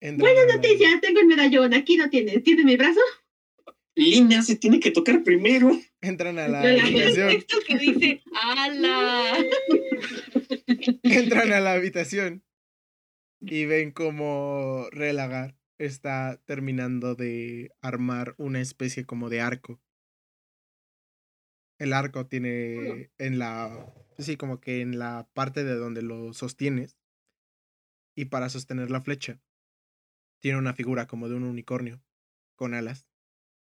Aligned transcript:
Buenas 0.00 0.54
noticias, 0.54 1.00
tengo 1.00 1.20
el 1.20 1.26
medallón. 1.26 1.74
Aquí 1.74 1.96
lo 1.96 2.10
tienes. 2.10 2.42
¿Tienes 2.42 2.64
mi 2.64 2.76
brazo? 2.76 3.00
Lina 3.94 4.42
se 4.42 4.56
tiene 4.56 4.78
que 4.78 4.90
tocar 4.90 5.24
primero. 5.24 5.70
Entran 6.02 6.38
a 6.38 6.48
la 6.48 6.60
habitación. 6.60 7.30
Esto 7.30 7.56
que 7.66 7.78
dice, 7.78 8.22
¡ala! 8.32 9.44
Entran 11.02 11.52
a 11.52 11.60
la 11.60 11.72
habitación 11.72 12.44
y 13.40 13.64
ven 13.64 13.90
como 13.92 14.86
Relagar 14.90 15.56
está 15.78 16.40
terminando 16.44 17.14
de 17.14 17.70
armar 17.80 18.34
una 18.36 18.60
especie 18.60 19.06
como 19.06 19.30
de 19.30 19.40
arco. 19.40 19.80
El 21.78 21.92
arco 21.92 22.26
tiene 22.26 23.10
en 23.18 23.38
la, 23.38 23.94
sí, 24.18 24.36
como 24.36 24.60
que 24.60 24.80
en 24.82 24.98
la 24.98 25.28
parte 25.32 25.64
de 25.64 25.74
donde 25.74 26.02
lo 26.02 26.32
sostienes 26.34 26.98
y 28.14 28.26
para 28.26 28.48
sostener 28.48 28.90
la 28.90 29.02
flecha 29.02 29.40
tiene 30.40 30.58
una 30.58 30.74
figura 30.74 31.06
como 31.06 31.28
de 31.28 31.34
un 31.34 31.44
unicornio 31.44 32.02
con 32.56 32.74
alas 32.74 33.06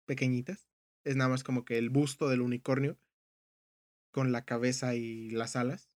pequeñitas. 0.07 0.69
Es 1.05 1.17
nada 1.17 1.31
más 1.31 1.45
como 1.45 1.65
que 1.65 1.79
el 1.79 1.91
busto 1.91 2.29
del 2.29 2.41
unicornio 2.41 2.99
con 4.11 4.33
la 4.33 4.45
cabeza 4.45 4.95
y 4.95 5.31
las 5.31 5.57
alas. 5.57 5.91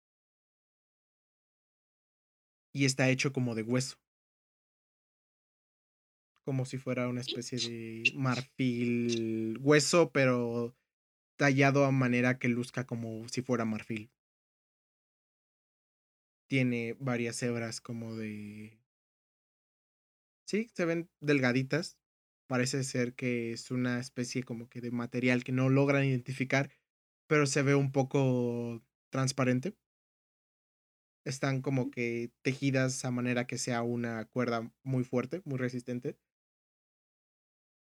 Y 2.73 2.85
está 2.85 3.09
hecho 3.09 3.34
como 3.34 3.55
de 3.55 3.63
hueso. 3.63 3.98
Como 6.45 6.65
si 6.65 6.77
fuera 6.77 7.07
una 7.07 7.21
especie 7.21 7.57
de 7.59 8.12
marfil 8.15 9.57
hueso, 9.62 10.12
pero 10.12 10.76
tallado 11.38 11.85
a 11.85 11.91
manera 11.91 12.38
que 12.40 12.48
luzca 12.49 12.85
como 12.85 13.27
si 13.29 13.41
fuera 13.41 13.65
marfil. 13.65 14.12
Tiene 16.48 16.95
varias 16.99 17.41
hebras 17.43 17.79
como 17.79 18.15
de... 18.15 18.80
Sí, 20.51 20.69
se 20.75 20.83
ven 20.83 21.09
delgaditas, 21.21 21.97
parece 22.45 22.83
ser 22.83 23.15
que 23.15 23.53
es 23.53 23.71
una 23.71 24.01
especie 24.01 24.43
como 24.43 24.67
que 24.67 24.81
de 24.81 24.91
material 24.91 25.45
que 25.45 25.53
no 25.53 25.70
logran 25.70 26.03
identificar, 26.03 26.70
pero 27.27 27.45
se 27.45 27.62
ve 27.63 27.73
un 27.73 27.93
poco 27.93 28.84
transparente. 29.11 29.77
Están 31.26 31.61
como 31.61 31.89
que 31.89 32.34
tejidas 32.41 33.05
a 33.05 33.11
manera 33.11 33.48
que 33.48 33.57
sea 33.57 33.81
una 33.81 34.26
cuerda 34.26 34.70
muy 34.84 35.05
fuerte, 35.05 35.41
muy 35.45 35.57
resistente. 35.57 36.17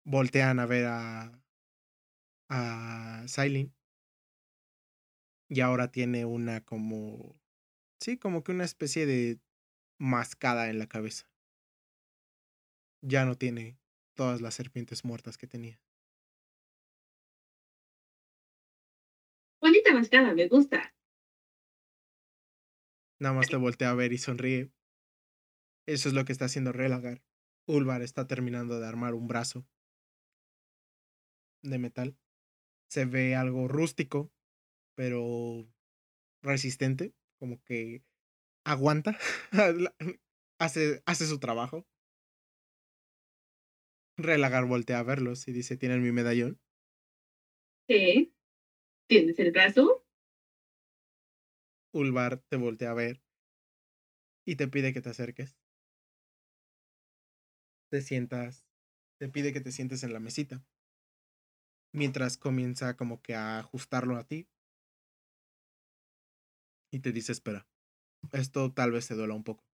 Voltean 0.05 0.59
a 0.61 0.67
ver 0.67 0.85
a, 0.87 1.43
a 2.51 3.25
Silene. 3.27 3.73
Y 5.49 5.61
ahora 5.61 5.91
tiene 5.91 6.25
una 6.27 6.61
como... 6.65 7.41
Sí, 8.01 8.19
como 8.19 8.45
que 8.45 8.53
una 8.53 8.65
especie 8.65 9.07
de 9.07 9.41
mascada 9.99 10.71
en 10.71 10.79
la 10.79 10.89
cabeza. 10.89 11.30
Ya 13.03 13.25
no 13.25 13.37
tiene 13.37 13.79
todas 14.15 14.41
las 14.41 14.55
serpientes 14.55 15.05
muertas 15.05 15.39
que 15.39 15.47
tenía. 15.47 15.81
Bonita 19.61 19.93
mascada, 19.95 20.35
me 20.35 20.49
gusta. 20.49 20.95
Nada 23.19 23.35
más 23.35 23.49
te 23.49 23.57
voltea 23.57 23.91
a 23.91 23.95
ver 23.95 24.13
y 24.13 24.19
sonríe. 24.19 24.71
Eso 25.87 26.09
es 26.09 26.15
lo 26.15 26.25
que 26.25 26.33
está 26.33 26.47
haciendo 26.47 26.73
Relagar. 26.73 27.23
Ulvar 27.67 28.03
está 28.03 28.27
terminando 28.27 28.81
de 28.81 28.87
armar 28.87 29.15
un 29.15 29.29
brazo 29.29 29.67
de 31.63 31.79
metal. 31.79 32.17
Se 32.89 33.05
ve 33.05 33.37
algo 33.37 33.69
rústico, 33.69 34.33
pero 34.95 35.69
resistente, 36.43 37.15
como 37.39 37.63
que 37.63 38.03
aguanta, 38.65 39.19
hace, 40.59 41.03
hace 41.07 41.27
su 41.27 41.39
trabajo. 41.39 41.87
Relagar 44.23 44.67
voltea 44.67 45.01
a 45.01 45.03
verlos 45.03 45.49
y 45.49 45.53
dice, 45.53 45.77
¿tienen 45.77 46.01
mi 46.01 46.13
medallón? 46.13 46.61
Sí. 47.89 48.33
¿Tienes 49.09 49.39
el 49.41 49.53
brazo? 49.53 50.05
Ulvar 51.93 52.39
te 52.49 52.57
voltea 52.57 52.91
a 52.91 52.95
ver 52.95 53.23
y 54.45 54.57
te 54.57 54.69
pide 54.69 54.93
que 54.93 55.01
te 55.01 55.09
acerques. 55.11 55.59
Te 57.89 58.03
sientas, 58.03 58.67
te 59.19 59.29
pide 59.29 59.53
que 59.53 59.61
te 59.61 59.73
sientes 59.73 60.03
en 60.03 60.13
la 60.13 60.21
mesita. 60.21 60.65
Mientras 61.93 62.37
comienza 62.37 62.97
como 62.97 63.23
que 63.23 63.37
a 63.37 63.61
ajustarlo 63.61 64.17
a 64.17 64.27
ti. 64.27 64.49
Y 66.93 67.01
te 67.01 67.11
dice, 67.13 67.33
espera, 67.33 67.69
esto 68.33 68.73
tal 68.75 68.93
vez 68.93 69.09
te 69.09 69.15
duela 69.15 69.35
un 69.35 69.45
poco 69.45 69.70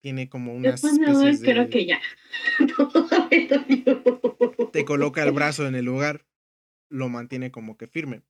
tiene 0.00 0.28
como 0.28 0.54
unas 0.54 0.82
especies 0.82 1.42
creo 1.42 1.68
que 1.68 1.86
ya. 1.86 2.00
te 4.72 4.84
coloca 4.84 5.22
el 5.22 5.32
brazo 5.32 5.66
en 5.66 5.74
el 5.74 5.84
lugar, 5.84 6.26
lo 6.88 7.08
mantiene 7.08 7.50
como 7.50 7.76
que 7.76 7.86
firme. 7.86 8.22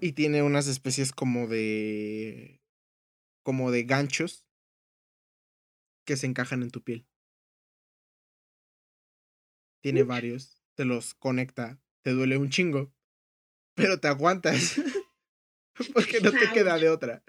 Y 0.00 0.12
tiene 0.12 0.42
unas 0.42 0.66
especies 0.66 1.12
como 1.12 1.46
de 1.46 2.60
como 3.42 3.70
de 3.70 3.84
ganchos 3.84 4.44
que 6.04 6.16
se 6.16 6.26
encajan 6.26 6.62
en 6.62 6.70
tu 6.70 6.82
piel. 6.82 7.06
Tiene 9.82 10.02
varios, 10.02 10.60
te 10.74 10.84
los 10.84 11.14
conecta, 11.14 11.80
te 12.02 12.10
duele 12.10 12.38
un 12.38 12.50
chingo, 12.50 12.92
pero 13.74 14.00
te 14.00 14.08
aguantas 14.08 14.80
porque 15.94 16.20
no 16.20 16.32
te 16.32 16.50
queda 16.52 16.78
de 16.78 16.88
otra. 16.88 17.22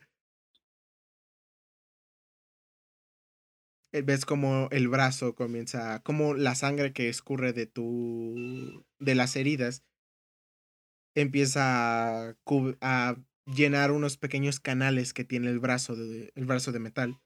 Ves 4.04 4.26
como 4.26 4.68
el 4.72 4.88
brazo 4.88 5.36
comienza, 5.36 6.02
como 6.04 6.34
la 6.34 6.56
sangre 6.56 6.94
que 6.94 7.10
escurre 7.10 7.54
de 7.54 7.66
tu, 7.66 8.84
de 9.00 9.16
las 9.16 9.36
heridas, 9.36 9.84
empieza 11.16 12.36
a, 12.82 13.16
llenar 13.46 13.92
unos 13.92 14.18
pequeños 14.18 14.60
canales 14.60 15.14
que 15.14 15.24
tiene 15.24 15.50
el 15.50 15.60
brazo 15.60 15.96
el 15.96 16.46
brazo 16.46 16.72
de 16.72 16.80
metal. 16.80 17.22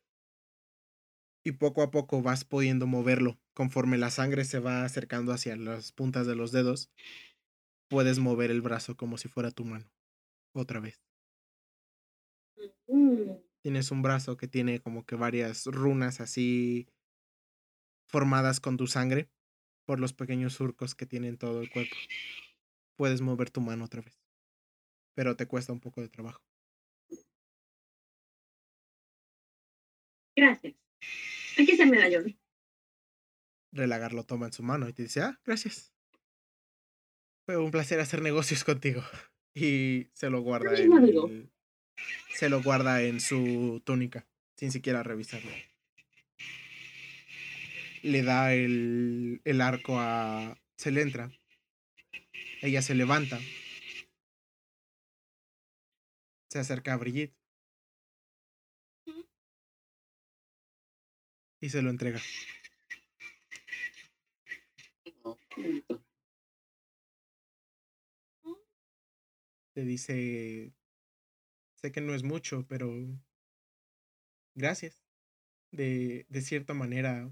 Y 1.44 1.54
poco 1.54 1.82
a 1.82 1.90
poco 1.90 2.22
vas 2.22 2.46
pudiendo 2.46 2.86
moverlo. 2.86 3.40
Conforme 3.54 3.98
la 3.98 4.12
sangre 4.12 4.46
se 4.46 4.60
va 4.60 4.86
acercando 4.86 5.34
hacia 5.34 5.56
las 5.56 5.92
puntas 5.92 6.28
de 6.28 6.36
los 6.36 6.52
dedos, 6.52 6.92
puedes 7.90 8.20
mover 8.20 8.52
el 8.52 8.62
brazo 8.62 8.96
como 8.96 9.18
si 9.18 9.28
fuera 9.28 9.52
tu 9.52 9.66
mano. 9.66 9.92
Otra 10.54 10.80
vez. 10.80 11.02
Tienes 13.62 13.92
un 13.92 14.02
brazo 14.02 14.38
que 14.38 14.48
tiene 14.48 14.80
como 14.80 15.06
que 15.06 15.16
varias 15.16 15.66
runas 15.68 16.20
así 16.20 16.88
formadas 18.08 18.60
con 18.60 18.78
tu 18.78 18.88
sangre 18.88 19.30
por 19.86 20.00
los 20.00 20.14
pequeños 20.14 20.54
surcos 20.54 20.96
que 20.96 21.06
tienen 21.06 21.38
todo 21.38 21.62
el 21.62 21.70
cuerpo. 21.70 21.96
Puedes 22.96 23.22
mover 23.22 23.52
tu 23.52 23.62
mano 23.62 23.86
otra 23.86 24.02
vez, 24.02 24.20
pero 25.14 25.36
te 25.36 25.48
cuesta 25.48 25.74
un 25.74 25.80
poco 25.80 26.02
de 26.02 26.10
trabajo. 26.10 26.44
Gracias. 30.36 30.76
Aquí 31.60 31.72
está 31.72 31.84
el 31.84 31.92
medallón. 31.92 32.40
Relagar 33.72 34.14
lo 34.14 34.24
toma 34.24 34.48
en 34.48 34.54
su 34.54 34.64
mano 34.64 34.90
y 34.90 34.94
te 34.94 35.04
dice, 35.04 35.22
ah, 35.22 35.40
gracias. 35.46 35.94
Fue 37.46 37.58
un 37.58 37.72
placer 37.72 38.00
hacer 38.00 38.22
negocios 38.22 38.64
contigo. 38.64 39.02
Y 39.54 40.08
se 40.14 40.30
lo 40.30 40.40
guarda 40.40 40.74
en 40.78 40.94
el, 40.94 41.52
se 42.34 42.50
lo 42.50 42.62
guarda 42.62 43.04
en 43.04 43.20
su 43.20 43.82
túnica, 43.86 44.26
sin 44.58 44.72
siquiera 44.72 45.04
revisarlo. 45.04 45.52
Le 48.04 48.24
da 48.24 48.54
el, 48.54 49.42
el 49.46 49.62
arco 49.62 50.00
a 50.00 50.58
Celentra. 50.78 51.32
Ella 52.62 52.82
se 52.82 52.96
levanta. 52.96 53.40
Se 56.50 56.60
acerca 56.60 56.94
a 56.94 56.98
Brigitte. 56.98 57.36
Y 61.60 61.70
se 61.70 61.82
lo 61.84 61.92
entrega. 61.92 62.20
Te 69.74 69.86
dice, 69.86 70.74
Sé 71.82 71.92
que 71.92 72.02
no 72.02 72.14
es 72.14 72.22
mucho, 72.24 72.66
pero 72.68 72.92
gracias. 74.56 75.04
De, 75.72 76.28
de 76.30 76.42
cierta 76.42 76.76
manera, 76.76 77.32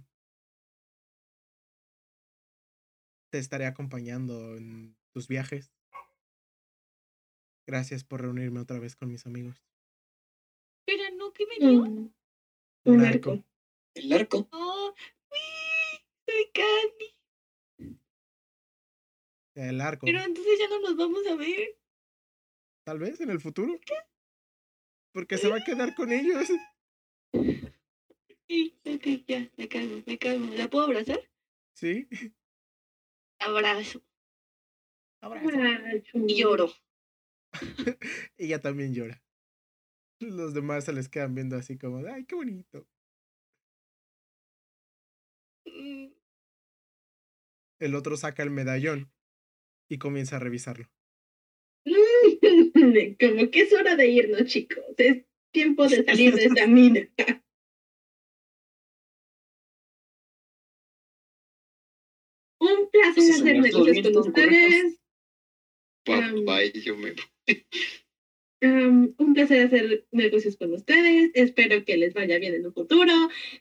te 3.29 3.37
estaré 3.37 3.67
acompañando 3.67 4.55
en 4.55 4.97
tus 5.13 5.27
viajes. 5.27 5.71
Gracias 7.67 8.03
por 8.03 8.21
reunirme 8.21 8.61
otra 8.61 8.79
vez 8.79 8.95
con 8.95 9.11
mis 9.11 9.27
amigos. 9.27 9.63
Pero 10.85 11.03
no, 11.15 11.31
¿qué 11.31 11.45
me 11.45 11.67
dio? 11.67 11.81
Mm, 11.85 12.11
un, 12.85 13.05
arco. 13.05 13.43
El 13.93 14.11
arco. 14.13 14.47
Oh, 14.51 14.95
soy 16.25 16.51
Candy. 16.51 17.99
El 19.53 19.81
arco. 19.81 20.07
Pero 20.07 20.21
entonces 20.21 20.57
ya 20.57 20.67
no 20.69 20.79
nos 20.79 20.97
vamos 20.97 21.27
a 21.27 21.35
ver. 21.35 21.77
Tal 22.83 22.97
vez 22.97 23.21
en 23.21 23.29
el 23.29 23.39
futuro. 23.39 23.79
¿Qué? 23.85 23.93
Porque 25.13 25.37
se 25.37 25.49
va 25.49 25.57
a 25.57 25.63
quedar 25.63 25.95
con 25.95 26.11
ellos. 26.11 26.49
ok, 27.33 29.07
ya, 29.27 29.49
me 29.57 29.67
calmo, 29.67 30.03
me 30.05 30.17
calmo. 30.17 30.53
¿La 30.55 30.69
puedo 30.69 30.85
abrazar? 30.85 31.19
¿Sí? 31.73 32.07
Abrazo. 33.39 34.01
Abrazo. 35.21 35.49
Y 36.13 36.35
lloro. 36.41 36.71
Ella 38.37 38.59
también 38.59 38.93
llora. 38.93 39.21
Los 40.19 40.53
demás 40.53 40.85
se 40.85 40.93
les 40.93 41.07
quedan 41.07 41.33
viendo 41.33 41.55
así 41.55 41.77
como, 41.77 42.05
ay, 42.07 42.25
qué 42.25 42.35
bonito. 42.35 42.85
Mm, 45.65 46.11
El 47.79 47.95
otro 47.95 48.17
saca 48.17 48.43
el 48.43 48.51
medallón 48.51 49.09
y 49.89 49.97
comienza 49.97 50.35
a 50.35 50.39
revisarlo. 50.39 50.89
Como 53.19 53.51
que 53.51 53.61
es 53.61 53.73
hora 53.73 53.95
de 53.95 54.07
irnos, 54.07 54.45
chicos. 54.45 54.83
Es 54.97 55.23
tiempo 55.51 55.87
de 55.87 56.03
salir 56.03 56.35
de 56.35 56.45
esta 56.45 56.67
mina. 56.67 57.09
Un 62.61 62.89
placer 62.91 63.23
Entonces, 63.23 63.41
hacer 63.41 63.55
señor, 63.55 63.69
¿todo 63.69 63.85
negocios 63.85 64.13
con 64.13 64.27
ustedes. 64.27 64.99
Papá, 66.05 66.63
y 66.63 66.81
yo 66.81 66.97
me 66.97 67.15
Um, 68.61 69.13
un 69.17 69.33
placer 69.33 69.67
hacer 69.67 70.05
negocios 70.11 70.57
con 70.57 70.73
ustedes. 70.73 71.31
Espero 71.33 71.85
que 71.85 71.95
les 71.95 72.13
vaya 72.13 72.37
bien 72.39 72.55
en 72.55 72.65
un 72.65 72.73
futuro. 72.73 73.13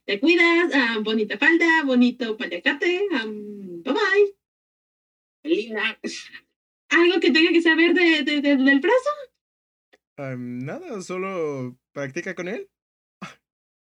Te 0.04 0.18
cuidas. 0.18 0.72
ah, 0.74 0.98
bonita 1.04 1.38
falda, 1.38 1.84
bonito 1.84 2.36
paliacate. 2.36 3.06
um, 3.24 3.82
bye 3.82 3.94
bye. 3.94 4.34
Lina. 5.44 6.00
¿Algo 6.90 7.20
que 7.20 7.30
tenga 7.30 7.50
que 7.52 7.62
saber 7.62 7.94
de, 7.94 8.22
de- 8.24 8.40
de- 8.40 8.56
del 8.56 8.80
brazo? 8.80 9.10
Nada, 10.36 11.00
solo 11.02 11.78
practica 11.92 12.34
con 12.34 12.48
él. 12.48 12.68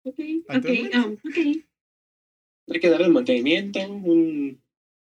Ok, 0.04 0.18
¿A 0.48 0.58
ok, 0.58 0.64
um, 0.94 1.12
ok. 1.14 1.64
Hay 2.72 2.80
que 2.80 2.88
darle 2.88 3.08
mantenimiento, 3.08 3.80
un, 3.80 4.62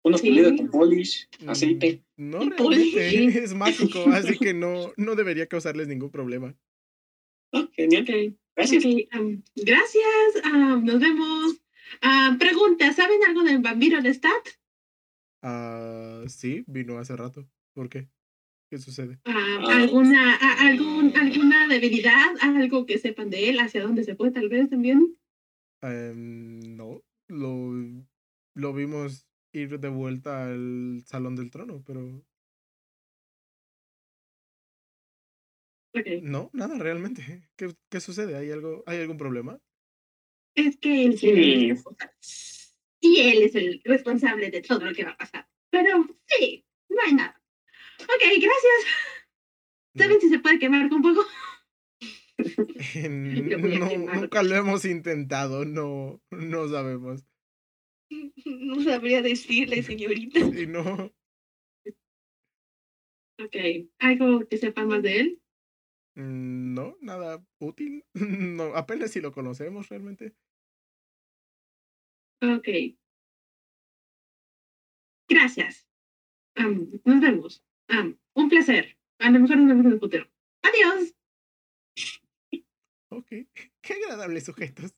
una 0.02 0.18
Sí. 0.18 0.28
pulida 0.28 0.56
con 0.56 0.70
polish, 0.70 1.28
aceite. 1.46 2.02
Mm, 2.16 2.30
No, 2.30 2.42
Y 2.44 2.48
realmente 2.50 3.38
es 3.44 3.54
mágico, 3.54 4.04
así 4.12 4.38
que 4.38 4.52
no, 4.54 4.92
no 4.96 5.14
debería 5.14 5.46
causarles 5.46 5.86
ningún 5.88 6.10
problema. 6.10 6.54
Ah, 7.52 7.68
genial. 7.72 8.02
Ok, 8.02 8.36
Gracias. 8.56 8.84
ok, 8.84 8.90
um, 9.20 9.42
gracias. 9.54 10.44
um, 10.44 10.84
nos 10.84 11.00
vemos. 11.00 11.60
Ah, 12.02 12.36
pregunta, 12.38 12.92
¿saben 12.92 13.20
algo 13.26 13.42
del 13.44 13.58
vampiro 13.60 14.00
Lestat? 14.00 14.48
Ah, 15.42 16.24
sí, 16.26 16.64
vino 16.66 16.98
hace 16.98 17.14
rato. 17.16 17.46
¿Por 17.74 17.88
qué? 17.88 18.08
¿Qué 18.70 18.78
sucede? 18.78 19.20
Ah, 19.24 19.58
Ah. 19.66 19.76
¿Alguna, 19.82 20.34
a- 20.36 20.68
algún, 20.68 21.16
alguna 21.16 21.68
debilidad? 21.68 22.34
¿Algo 22.40 22.86
que 22.86 22.98
sepan 22.98 23.30
de 23.30 23.50
él? 23.50 23.58
¿Hacia 23.60 23.82
dónde 23.82 24.04
se 24.04 24.16
fue 24.16 24.30
tal 24.30 24.48
vez 24.48 24.70
también? 24.70 25.16
Em, 25.82 26.60
no, 26.76 27.02
lo, 27.28 27.72
lo 28.54 28.72
vimos 28.72 29.26
ir 29.52 29.78
de 29.78 29.88
vuelta 29.88 30.46
al 30.46 31.02
Salón 31.06 31.36
del 31.36 31.50
Trono, 31.50 31.82
pero 31.86 32.24
no, 36.22 36.50
nada 36.52 36.78
realmente. 36.78 37.48
¿Qué, 37.56 37.72
qué 37.90 38.00
sucede? 38.00 38.36
¿Hay 38.36 38.50
algo, 38.50 38.82
hay 38.86 38.98
algún 38.98 39.16
problema? 39.16 39.60
Es 40.56 40.76
que 40.78 41.04
él 41.04 41.18
Sí. 41.18 41.72
Y 43.00 43.20
él 43.20 43.42
es 43.42 43.54
el 43.54 43.80
responsable 43.84 44.50
de 44.50 44.62
todo 44.62 44.80
lo 44.86 44.92
que 44.94 45.04
va 45.04 45.10
a 45.10 45.16
pasar. 45.16 45.48
Pero 45.70 46.06
sí, 46.26 46.64
no 46.88 46.96
hay 47.04 47.14
nada. 47.14 47.43
Ok, 48.02 48.22
gracias. 48.40 48.80
¿Saben 49.96 50.20
si 50.20 50.28
se 50.28 50.38
puede 50.40 50.58
quemar 50.58 50.88
con 50.88 51.02
fuego? 51.02 51.22
A 52.94 53.08
no, 53.08 53.88
nunca 54.12 54.42
lo 54.42 54.56
hemos 54.56 54.84
intentado, 54.84 55.64
no, 55.64 56.20
no 56.30 56.68
sabemos. 56.68 57.24
No 58.44 58.82
sabría 58.82 59.22
decirle, 59.22 59.82
señorita. 59.82 60.40
Y 60.62 60.66
no, 60.66 61.12
Ok, 63.40 63.56
¿algo 63.98 64.46
que 64.48 64.56
sepan 64.58 64.88
más 64.88 65.02
de 65.02 65.20
él? 65.20 65.42
mm, 66.16 66.74
no, 66.74 66.96
nada 67.00 67.44
útil. 67.60 68.04
No, 68.56 68.74
apenas 68.76 69.10
si 69.12 69.20
lo 69.20 69.32
conocemos 69.32 69.88
realmente. 69.88 70.34
Ok. 72.42 72.68
Gracias. 75.28 75.88
Nos 76.56 77.20
vemos. 77.20 77.64
Am, 77.88 78.18
un 78.34 78.48
placer. 78.48 78.96
A 79.18 79.30
lo 79.30 79.40
mejor 79.40 79.56
nos 79.56 79.68
vemos 79.68 79.86
en 79.86 79.92
el 79.92 80.00
futuro. 80.00 80.30
Adiós. 80.62 81.14
Ok, 83.10 83.28
qué 83.82 83.92
agradables 83.94 84.44
sujetos. 84.44 84.92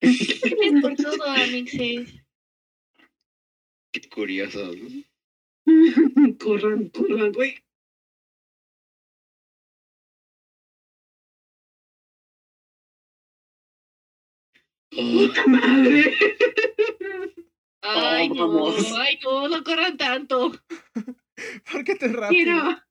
Gracias 0.00 0.82
por 0.82 0.96
todo, 0.96 1.24
Amixes. 1.24 2.24
Qué 3.92 4.08
curioso, 4.08 4.72
¿no? 4.74 5.02
corran, 6.38 6.88
corran, 6.88 7.32
güey. 7.32 7.54
¡Puta 14.90 15.46
madre! 15.46 16.14
Ay, 17.82 18.28
no, 18.28 18.48
vamos. 18.48 18.92
ay, 18.96 19.18
no, 19.22 19.48
no 19.48 19.64
corran 19.64 19.96
tanto. 19.96 20.52
¿Por 21.72 21.84
qué 21.84 21.94
tan 21.96 22.14
rápido? 22.14 22.82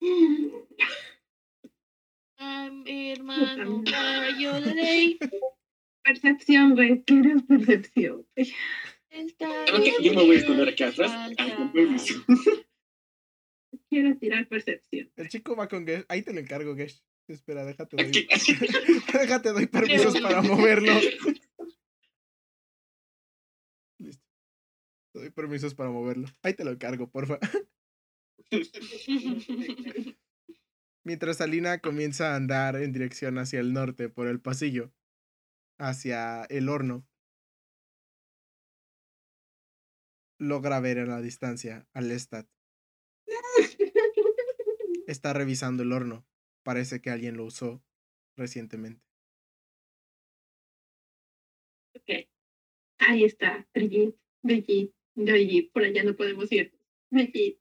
Quiero. 0.00 0.68
Ay, 2.36 2.70
mi 2.70 3.12
hermano, 3.12 3.82
de 3.82 4.74
ley. 4.74 5.18
Percepción, 6.02 6.74
güey. 6.74 7.02
Quiero 7.04 7.40
percepción. 7.46 8.26
Está 8.36 9.64
Creo 9.66 9.82
que 9.82 9.94
yo 10.02 10.12
me 10.12 10.24
voy 10.24 10.36
a 10.36 10.38
esconder 10.40 10.68
aquí 10.68 10.82
atrás. 10.82 11.34
Con 11.56 11.72
permiso. 11.72 12.14
Quiero 13.88 14.16
tirar 14.18 14.46
percepción. 14.48 15.10
El 15.16 15.28
chico 15.28 15.56
va 15.56 15.68
con 15.68 15.86
Gesh. 15.86 16.04
Ahí 16.08 16.22
te 16.22 16.34
lo 16.34 16.40
encargo, 16.40 16.74
Gesh. 16.76 17.02
Espera, 17.28 17.64
déjate 17.64 17.96
doy, 17.96 18.28
déjate 19.12 19.52
doy 19.52 19.66
permisos 19.66 20.20
para 20.20 20.42
moverlo. 20.42 20.92
Te 25.14 25.20
doy 25.20 25.30
permisos 25.30 25.74
para 25.76 25.90
moverlo. 25.90 26.26
Ahí 26.42 26.54
te 26.54 26.64
lo 26.64 26.72
encargo, 26.72 27.08
porfa. 27.08 27.38
Mientras 31.04 31.40
Alina 31.40 31.78
comienza 31.78 32.32
a 32.32 32.36
andar 32.36 32.74
en 32.74 32.92
dirección 32.92 33.38
hacia 33.38 33.60
el 33.60 33.72
norte 33.72 34.08
por 34.08 34.26
el 34.26 34.40
pasillo, 34.40 34.92
hacia 35.78 36.42
el 36.46 36.68
horno, 36.68 37.06
logra 40.40 40.80
ver 40.80 40.98
a 40.98 41.06
la 41.06 41.20
distancia 41.20 41.86
a 41.92 42.00
Lestat. 42.00 42.48
Está 45.06 45.32
revisando 45.32 45.84
el 45.84 45.92
horno. 45.92 46.26
Parece 46.64 47.00
que 47.00 47.10
alguien 47.10 47.36
lo 47.36 47.44
usó 47.44 47.84
recientemente. 48.36 49.06
Ok. 51.94 52.26
Ahí 52.98 53.22
está. 53.22 53.64
Brigitte. 53.72 54.18
Brigitte. 54.42 55.03
Brigitte. 55.14 55.70
Por 55.72 55.84
allá 55.84 56.02
no 56.02 56.14
podemos 56.14 56.50
ir. 56.52 56.72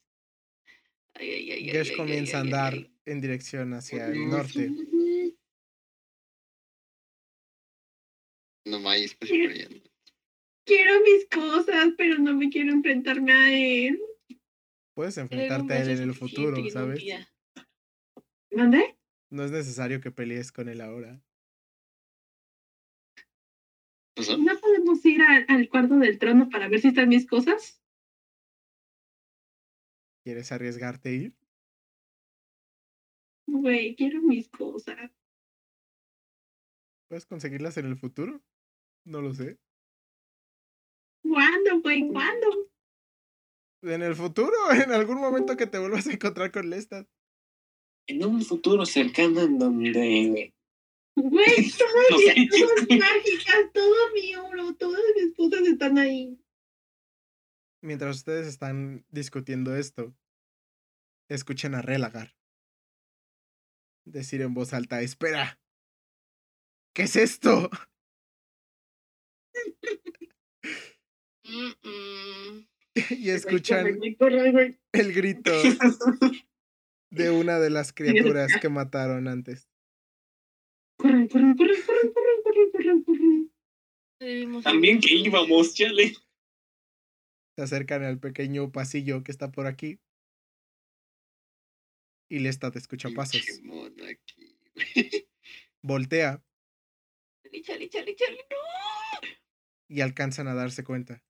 Ay, 1.15 1.51
ay, 1.51 1.65
Gesh 1.69 1.95
comienza 1.95 2.37
a 2.37 2.41
andar 2.41 2.73
ay. 2.73 2.91
en 3.05 3.21
dirección 3.21 3.75
hacia 3.75 4.07
el 4.07 4.27
norte. 4.27 4.71
no 8.65 8.89
hay 8.89 9.03
espacio. 9.03 9.35
Quiero 10.65 11.01
mis 11.01 11.27
cosas, 11.29 11.93
pero 11.97 12.17
no 12.17 12.33
me 12.33 12.49
quiero 12.49 12.71
enfrentarme 12.71 13.31
a 13.31 13.53
él. 13.53 14.01
Puedes 14.95 15.17
enfrentarte 15.17 15.73
a 15.73 15.81
él 15.83 15.89
en 15.91 16.01
el 16.03 16.13
futuro, 16.13 16.57
¿sabes? 16.71 17.03
¿Mande? 18.51 18.97
No 19.29 19.43
es 19.43 19.51
necesario 19.51 19.99
que 19.99 20.11
pelees 20.11 20.51
con 20.51 20.69
él 20.69 20.81
ahora. 20.81 21.21
¿No 24.15 24.59
podemos 24.59 25.03
ir 25.05 25.21
al, 25.21 25.45
al 25.47 25.69
cuarto 25.69 25.97
del 25.97 26.19
trono 26.19 26.49
para 26.49 26.67
ver 26.67 26.79
si 26.79 26.89
están 26.89 27.09
mis 27.09 27.27
cosas? 27.27 27.81
¿Quieres 30.23 30.51
arriesgarte 30.51 31.09
a 31.09 31.11
ir? 31.11 31.35
Güey, 33.47 33.95
quiero 33.95 34.21
mis 34.21 34.49
cosas. 34.49 35.11
¿Puedes 37.09 37.25
conseguirlas 37.25 37.77
en 37.77 37.87
el 37.87 37.97
futuro? 37.97 38.41
No 39.05 39.21
lo 39.21 39.33
sé. 39.33 39.59
¿Cuándo, 41.23 41.81
güey? 41.81 42.07
¿Cuándo? 42.07 42.71
En 43.81 44.01
el 44.01 44.15
futuro, 44.15 44.55
en 44.83 44.91
algún 44.91 45.19
momento 45.19 45.57
que 45.57 45.67
te 45.67 45.77
vuelvas 45.79 46.07
a 46.07 46.13
encontrar 46.13 46.51
con 46.51 46.69
Lestat. 46.69 47.07
En 48.07 48.25
un 48.25 48.41
futuro 48.41 48.85
cercano 48.85 49.41
en 49.41 49.59
donde. 49.59 50.52
Güey, 51.15 51.71
todas 51.77 52.35
mis 52.35 52.49
cosas 52.49 52.87
mágicas, 52.89 53.71
todo 53.73 54.13
mi 54.13 54.35
oro, 54.35 54.75
todas 54.75 55.01
mis 55.15 55.35
cosas 55.35 55.67
están 55.67 55.97
ahí. 55.97 56.39
Mientras 57.81 58.17
ustedes 58.17 58.47
están 58.47 59.05
discutiendo 59.09 59.75
esto, 59.75 60.15
escuchen 61.29 61.75
a 61.75 61.81
Relagar 61.81 62.33
decir 64.05 64.41
en 64.41 64.53
voz 64.53 64.73
alta, 64.73 65.01
espera, 65.01 65.59
¿qué 66.93 67.03
es 67.03 67.15
esto? 67.15 67.69
Mm, 71.45 71.87
mm. 71.87 72.67
y 73.09 73.29
escuchan 73.29 73.87
el 74.91 75.13
grito 75.13 75.51
de 77.11 77.29
una 77.29 77.59
de 77.59 77.69
las 77.69 77.93
criaturas 77.93 78.51
que 78.61 78.69
mataron 78.69 79.27
antes. 79.27 79.69
También 84.63 84.99
que 84.99 85.13
íbamos, 85.13 85.73
chale. 85.73 86.15
Se 87.55 87.61
acercan 87.61 88.03
al 88.03 88.19
pequeño 88.19 88.71
pasillo 88.71 89.23
que 89.23 89.31
está 89.31 89.51
por 89.51 89.67
aquí. 89.67 89.99
Y 92.29 92.39
Lestat 92.39 92.75
escucha 92.75 93.09
pasos. 93.15 93.41
Aquí. 93.41 95.27
Voltea 95.81 96.43
Chale, 97.43 97.61
chale, 97.61 97.89
chale, 97.89 98.15
chale, 98.15 98.47
no. 98.49 99.29
y 99.87 100.01
alcanzan 100.01 100.47
a 100.47 100.55
darse 100.55 100.83
cuenta. 100.83 101.23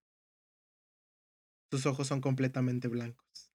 Sus 1.70 1.86
ojos 1.86 2.08
son 2.08 2.22
completamente 2.22 2.88
blancos. 2.88 3.52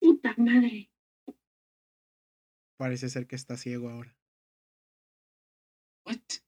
Puta 0.00 0.34
madre. 0.36 0.90
Parece 2.76 3.08
ser 3.08 3.28
que 3.28 3.36
está 3.36 3.56
ciego 3.56 3.88
ahora. 3.90 4.16
What? 6.10 6.42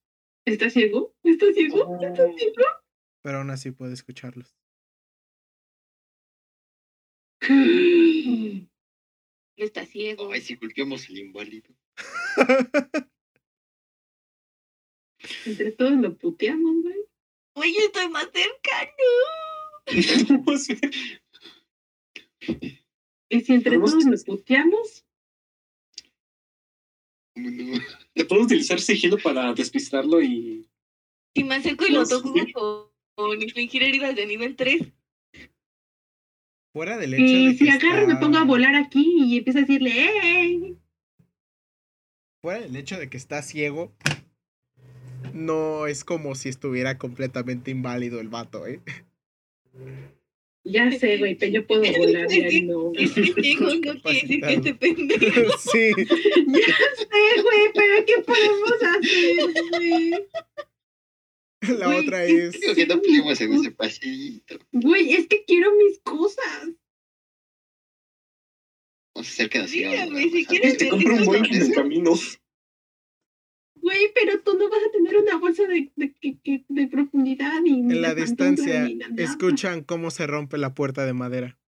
¿Está 0.45 0.69
ciego? 0.69 1.15
¿Está 1.23 1.53
ciego? 1.53 1.97
¿Está 2.01 2.25
Oh. 2.25 2.37
ciego? 2.37 2.63
Pero 3.23 3.37
aún 3.37 3.49
así 3.49 3.71
puede 3.71 3.93
escucharlos. 3.93 4.57
Está 9.55 9.85
ciego. 9.85 10.33
Ay, 10.33 10.41
si 10.41 10.55
golpeamos 10.55 11.07
al 11.07 11.17
inválido. 11.17 11.73
Entre 15.45 15.71
todos 15.71 15.93
lo 15.93 16.17
puteamos, 16.17 16.83
güey. 16.83 17.05
Oye, 17.55 17.77
estoy 17.85 18.09
más 18.09 18.27
cerca, 18.33 18.91
Y 19.87 20.03
si 23.41 23.53
entre 23.53 23.77
todos 23.77 24.03
lo 24.03 24.17
puteamos. 24.25 25.05
Te 28.13 28.25
puedo 28.25 28.43
utilizar 28.43 28.79
sigilo 28.79 29.17
para 29.17 29.53
despistarlo 29.53 30.21
y. 30.21 30.67
Si 31.35 31.43
me 31.43 31.55
acerco 31.55 31.85
y 31.85 31.91
lo 31.91 32.07
toco 32.07 32.33
con, 33.15 33.41
infligir 33.41 33.83
heridas 33.83 34.15
de 34.15 34.25
nivel 34.27 34.55
3. 34.55 34.81
Fuera 36.73 36.97
del 36.97 37.13
hecho 37.13 37.23
y 37.23 37.45
de 37.47 37.51
que 37.51 37.57
si 37.65 37.69
agarro 37.69 38.03
y 38.03 38.07
me 38.07 38.13
está- 38.13 38.19
pongo 38.25 38.37
a 38.37 38.43
volar 38.43 38.75
aquí 38.75 39.15
y 39.25 39.37
empiezo 39.37 39.59
a 39.59 39.61
decirle, 39.61 39.91
¡Ey! 40.41 40.77
Fuera 42.41 42.61
del 42.61 42.75
hecho 42.75 42.97
de 42.97 43.09
que 43.09 43.17
está 43.17 43.41
ciego, 43.41 43.95
no 45.33 45.87
es 45.87 46.03
como 46.03 46.35
si 46.35 46.49
estuviera 46.49 46.97
completamente 46.97 47.71
inválido 47.71 48.19
el 48.19 48.29
vato, 48.29 48.67
¿eh? 48.67 48.81
Ya 50.65 50.89
sé, 50.99 51.17
güey, 51.17 51.35
pero 51.35 51.51
yo 51.51 51.67
puedo 51.67 51.81
volar 51.97 52.31
y 52.31 52.39
él 52.39 52.67
no. 52.67 52.91
Que 52.93 53.03
esté 53.03 53.33
ciego 53.41 53.67
no 53.67 54.01
quiere 54.01 54.21
decir 54.21 54.41
que 54.41 54.53
esté 54.53 54.73
pendejo. 54.75 55.57
sí. 55.71 55.91
Ya 55.97 56.75
sé, 56.97 57.41
güey, 57.41 57.71
pero 57.73 58.05
¿qué 58.05 58.21
podemos 58.25 58.71
hacer, 58.81 59.35
güey? 59.71 60.11
La 61.79 61.87
Güey, 61.87 61.99
otra 61.99 62.25
¿qué 62.25 62.47
es. 62.47 62.59
Digo 62.59 62.75
que 62.75 62.85
no 62.87 63.01
en 63.39 63.53
ese 63.53 63.71
pasillito. 63.71 64.59
Güey, 64.73 65.13
es 65.13 65.27
que 65.27 65.45
quiero 65.45 65.71
mis 65.75 65.99
cosas. 65.99 66.69
Vamos 69.15 69.27
a 69.29 69.31
hacer 69.31 69.49
que 69.49 69.59
nos 69.59 69.69
sigamos. 69.69 69.95
Dígame, 69.95 70.25
nada 70.25 70.31
si 70.31 70.45
quieres 70.45 70.77
Te 70.77 70.89
compro 70.89 71.15
un 71.15 71.25
buen 71.25 71.45
en 71.45 71.61
el 71.61 71.71
camino. 71.71 72.15
Güey, 73.83 74.11
pero 74.15 74.41
tú 74.43 74.57
no 74.57 74.69
vas 74.69 74.79
a 74.87 74.91
tener 74.91 75.17
una 75.17 75.37
bolsa 75.37 75.63
de, 75.67 75.91
de, 75.97 76.15
de, 76.21 76.39
de- 76.43 76.65
de 76.69 76.87
profundidad 76.87 77.59
ni 77.61 77.81
ni 77.81 77.95
En 77.95 78.01
la 78.01 78.15
distancia, 78.15 78.83
altura, 78.85 78.87
ni 78.87 78.95
nada. 78.95 79.13
escuchan 79.23 79.83
cómo 79.83 80.09
se 80.09 80.25
rompe 80.25 80.57
la 80.57 80.73
puerta 80.73 81.05
de 81.05 81.11
madera 81.11 81.59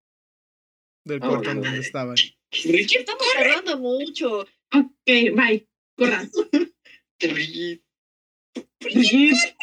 del 1.04 1.20
Oh, 1.24 1.28
portón 1.28 1.56
no. 1.56 1.64
donde 1.64 1.80
estaban. 1.80 2.14
Ricky, 2.52 2.98
Estamos 2.98 3.24
tardando 3.34 3.78
mucho. 3.80 4.42
Ok, 4.42 5.06
bye. 5.06 5.68
Corran. 5.98 6.30
Brigitte, 7.20 7.84
Brigitte. 8.80 9.56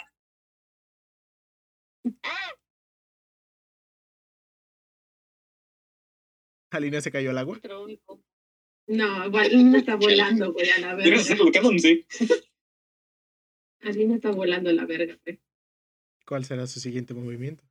Alina 6.72 7.02
se 7.02 7.12
cayó 7.12 7.32
al 7.32 7.38
agua. 7.38 7.60
No, 8.92 9.26
igual 9.28 9.46
Alina 9.46 9.78
está 9.80 9.96
volando, 9.98 10.54
güey, 10.54 10.70
a 10.70 10.80
la 10.80 10.96
verga. 10.96 11.18
hacerlo, 11.20 11.52
quédense. 11.52 12.06
Alina 13.82 14.16
está 14.16 14.32
volando 14.32 14.70
a 14.70 14.74
la 14.74 14.86
verga, 14.86 15.18
güey. 15.26 15.40
¿Cuál 16.26 16.46
será 16.46 16.68
su 16.68 16.80
siguiente 16.80 17.14
movimiento? 17.14 17.64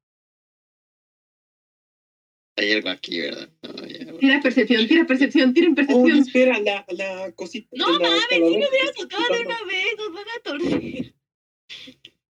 hay 2.57 2.73
algo 2.73 2.91
aquí, 2.91 3.19
¿verdad? 3.21 3.51
No, 3.63 3.87
ya, 3.87 4.19
Tira 4.19 4.41
percepción, 4.43 4.87
tira 4.87 5.07
percepción, 5.07 5.55
tira 5.55 5.71
Oh, 5.71 5.75
percepción. 5.75 6.19
espera, 6.19 6.59
la, 6.61 6.85
la 6.91 7.33
cosita. 7.33 7.69
No 7.73 7.93
la 7.93 7.99
mames, 8.11 8.23
si 8.29 8.37
que 8.37 8.43
hubieras 8.43 8.93
tocado 8.99 9.35
de 9.35 9.41
una 9.47 9.65
vez, 9.65 9.95
nos 9.97 10.13
van 10.13 10.25
a 10.29 10.43
torcer. 10.43 11.15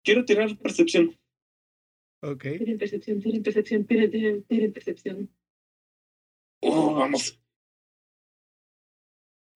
Quiero 0.04 0.24
tirar 0.24 0.56
percepción. 0.58 1.18
Ok. 2.22 2.42
Tiren 2.42 2.78
percepción, 2.78 3.20
tiren 3.20 3.42
percepción, 3.42 3.86
tiren, 3.86 4.10
tiren, 4.12 4.44
tiren 4.44 4.72
percepción. 4.72 5.34
Oh, 6.62 6.94
vamos. 6.94 7.39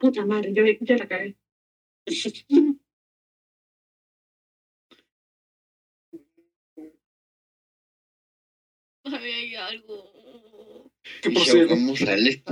Puta 0.04 0.22
madre, 0.26 0.52
yo, 0.52 0.62
yo 0.82 0.96
la 0.96 1.08
cagué. 1.08 1.34
Ay, 9.04 9.30
hay 9.32 9.54
algo. 9.54 10.90
¿Qué 11.22 11.30
procede? 11.30 11.64
vamos 11.66 12.02
al. 12.02 12.42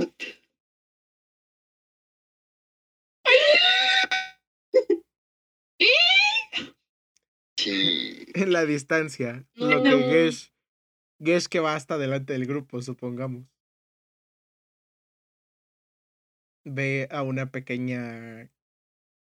Sí. 7.57 8.25
En 8.33 8.51
la 8.51 8.65
distancia, 8.65 9.45
No. 9.55 9.67
lo 9.69 9.83
que 9.83 9.89
Gesh. 9.91 10.51
Gesh 11.19 11.47
que 11.47 11.59
va 11.59 11.75
hasta 11.75 11.97
delante 11.97 12.33
del 12.33 12.45
grupo, 12.45 12.81
supongamos. 12.81 13.45
Ve 16.65 17.07
a 17.11 17.23
una 17.23 17.51
pequeña. 17.51 18.51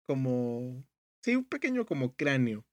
como. 0.07 0.85
Sí, 1.23 1.37
un 1.37 1.45
pequeño 1.45 1.87
como 1.87 2.15
cráneo. 2.15 2.67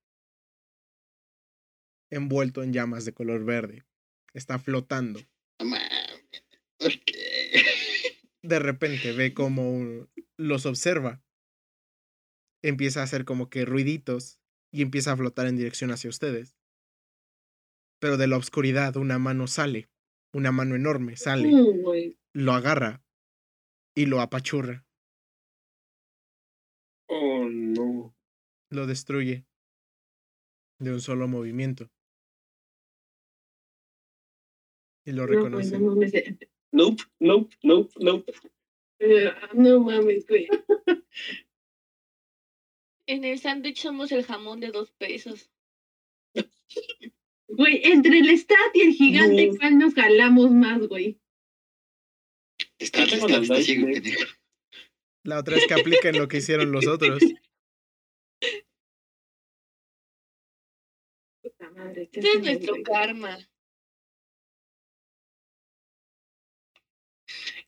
Envuelto 2.09 2.61
en 2.61 2.73
llamas 2.73 3.05
de 3.05 3.13
color 3.13 3.45
verde. 3.45 3.85
Está 4.33 4.59
flotando. 4.59 5.21
De 8.41 8.59
repente 8.59 9.13
ve 9.13 9.33
como 9.33 10.07
los 10.37 10.65
observa. 10.65 11.23
Empieza 12.61 12.99
a 12.99 13.03
hacer 13.03 13.25
como 13.25 13.49
que 13.49 13.65
ruiditos 13.65 14.39
y 14.71 14.81
empieza 14.81 15.13
a 15.13 15.17
flotar 15.17 15.47
en 15.47 15.55
dirección 15.55 15.91
hacia 15.91 16.09
ustedes. 16.09 16.57
Pero 17.99 18.17
de 18.17 18.27
la 18.27 18.37
oscuridad 18.37 18.97
una 18.97 19.17
mano 19.19 19.47
sale, 19.47 19.89
una 20.33 20.51
mano 20.51 20.75
enorme 20.75 21.15
sale, 21.15 21.51
lo 22.33 22.53
agarra 22.53 23.03
y 23.95 24.05
lo 24.05 24.21
apachurra, 24.21 24.85
Oh, 27.07 27.45
no. 27.49 28.15
lo 28.69 28.87
destruye 28.87 29.45
de 30.79 30.93
un 30.93 31.01
solo 31.01 31.27
movimiento. 31.27 31.89
Y 35.05 35.11
lo 35.11 35.25
reconoce. 35.27 35.77
no 35.79 35.87
mames. 35.95 36.13
Nope, 36.71 37.03
nope, 37.19 37.55
nope, 37.63 37.93
nope. 37.99 38.33
eh, 38.99 39.31
No 39.53 39.81
mames, 39.81 40.25
güey. 40.27 40.47
En 43.07 43.25
el 43.25 43.39
sándwich 43.39 43.81
somos 43.81 44.11
el 44.13 44.23
jamón 44.23 44.59
de 44.61 44.71
dos 44.71 44.91
pesos. 44.91 45.51
Güey, 47.53 47.81
entre 47.83 48.19
el 48.19 48.29
stat 48.37 48.73
y 48.73 48.81
el 48.81 48.93
gigante, 48.93 49.47
No. 49.47 49.57
¿cuál 49.57 49.77
nos 49.77 49.93
jalamos 49.93 50.51
más, 50.51 50.87
güey? 50.87 51.20
Está, 52.81 53.05
tengo 53.05 53.27
está, 53.27 53.37
la 53.37 53.43
está 53.43 53.61
ciego, 53.61 53.85
Nightmare. 53.85 54.01
pendejo. 54.01 54.31
La 55.23 55.37
otra 55.39 55.55
es 55.57 55.67
que 55.67 55.73
apliquen 55.75 56.17
lo 56.17 56.27
que 56.27 56.37
hicieron 56.37 56.71
los 56.71 56.87
otros. 56.87 57.19
Puta 61.43 61.69
madre. 61.71 62.09
¿qué 62.11 62.19
Este 62.19 62.31
es 62.31 62.41
nuestro 62.41 62.75
karma. 62.83 63.37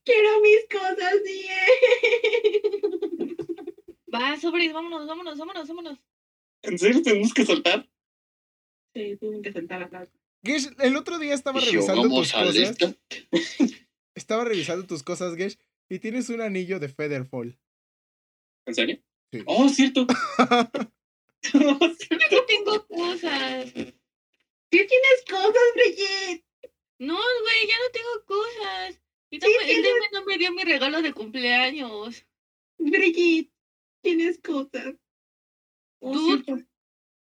Quiero 0.03 0.41
mis 0.41 0.65
cosas 0.67 1.21
bien. 1.23 3.37
Va, 4.13 4.37
sobres, 4.39 4.73
vámonos, 4.73 5.07
vámonos, 5.07 5.37
vámonos, 5.37 5.67
vámonos. 5.67 5.99
¿En 6.63 6.77
serio 6.79 7.01
tenemos 7.03 7.33
que 7.33 7.45
saltar? 7.45 7.87
Sí, 8.95 9.17
tienen 9.17 9.41
que 9.41 9.51
sentar 9.51 9.81
acá. 9.83 10.07
Gesh, 10.43 10.69
el 10.79 10.95
otro 10.97 11.17
día 11.19 11.33
estaba 11.33 11.59
revisando 11.59 12.07
tus 12.09 12.31
cosas. 12.33 12.77
Estaba 14.15 14.43
revisando 14.45 14.85
tus 14.85 15.03
cosas, 15.03 15.35
Gesh, 15.35 15.57
y 15.89 15.99
tienes 15.99 16.29
un 16.29 16.41
anillo 16.41 16.79
de 16.79 16.89
Featherfall. 16.89 17.57
¿En 18.65 18.75
serio? 18.75 18.99
Sí. 19.31 19.41
Oh, 19.45 19.69
cierto. 19.69 20.05
Oh, 21.55 21.89
cierto. 21.99 22.25
Yo 22.31 22.45
tengo 22.45 22.87
cosas. 22.87 23.65
¿Qué 23.73 23.91
tienes 24.69 25.23
cosas, 25.29 25.61
Brigitte? 25.75 26.45
No, 26.99 27.15
güey, 27.15 27.67
ya 27.67 27.75
no 27.77 27.91
tengo 27.91 28.25
cosas. 28.25 29.01
Y 29.29 29.41
Sí, 29.41 29.47
no 29.47 29.59
me- 29.59 29.71
el 29.71 29.81
tienes- 29.83 30.11
no 30.13 30.23
me 30.25 30.37
dio 30.37 30.53
mi 30.53 30.63
regalo 30.63 31.01
de 31.01 31.11
cumpleaños. 31.13 32.25
Brigitte, 32.77 33.51
tienes 34.01 34.39
cosas. 34.39 34.95
Oh, 35.99 36.13
Dude. 36.13 36.65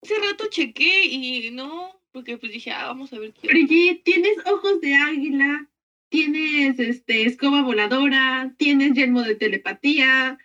Hace 0.05 0.19
rato 0.21 0.47
chequé 0.49 1.05
y 1.07 1.51
no, 1.51 2.01
porque 2.13 2.39
pues 2.39 2.53
dije, 2.53 2.71
ah, 2.71 2.87
vamos 2.87 3.13
a 3.13 3.19
ver 3.19 3.33
qué. 3.33 3.49
Brigitte, 3.49 4.05
tienes 4.05 4.39
ojos 4.47 4.81
de 4.81 4.95
águila, 4.95 5.69
tienes 6.13 6.79
este 6.79 7.25
escoba 7.25 7.63
voladora, 7.63 8.55
tienes 8.59 8.93
yelmo 8.93 9.23
de 9.23 9.35
telepatía. 9.35 10.39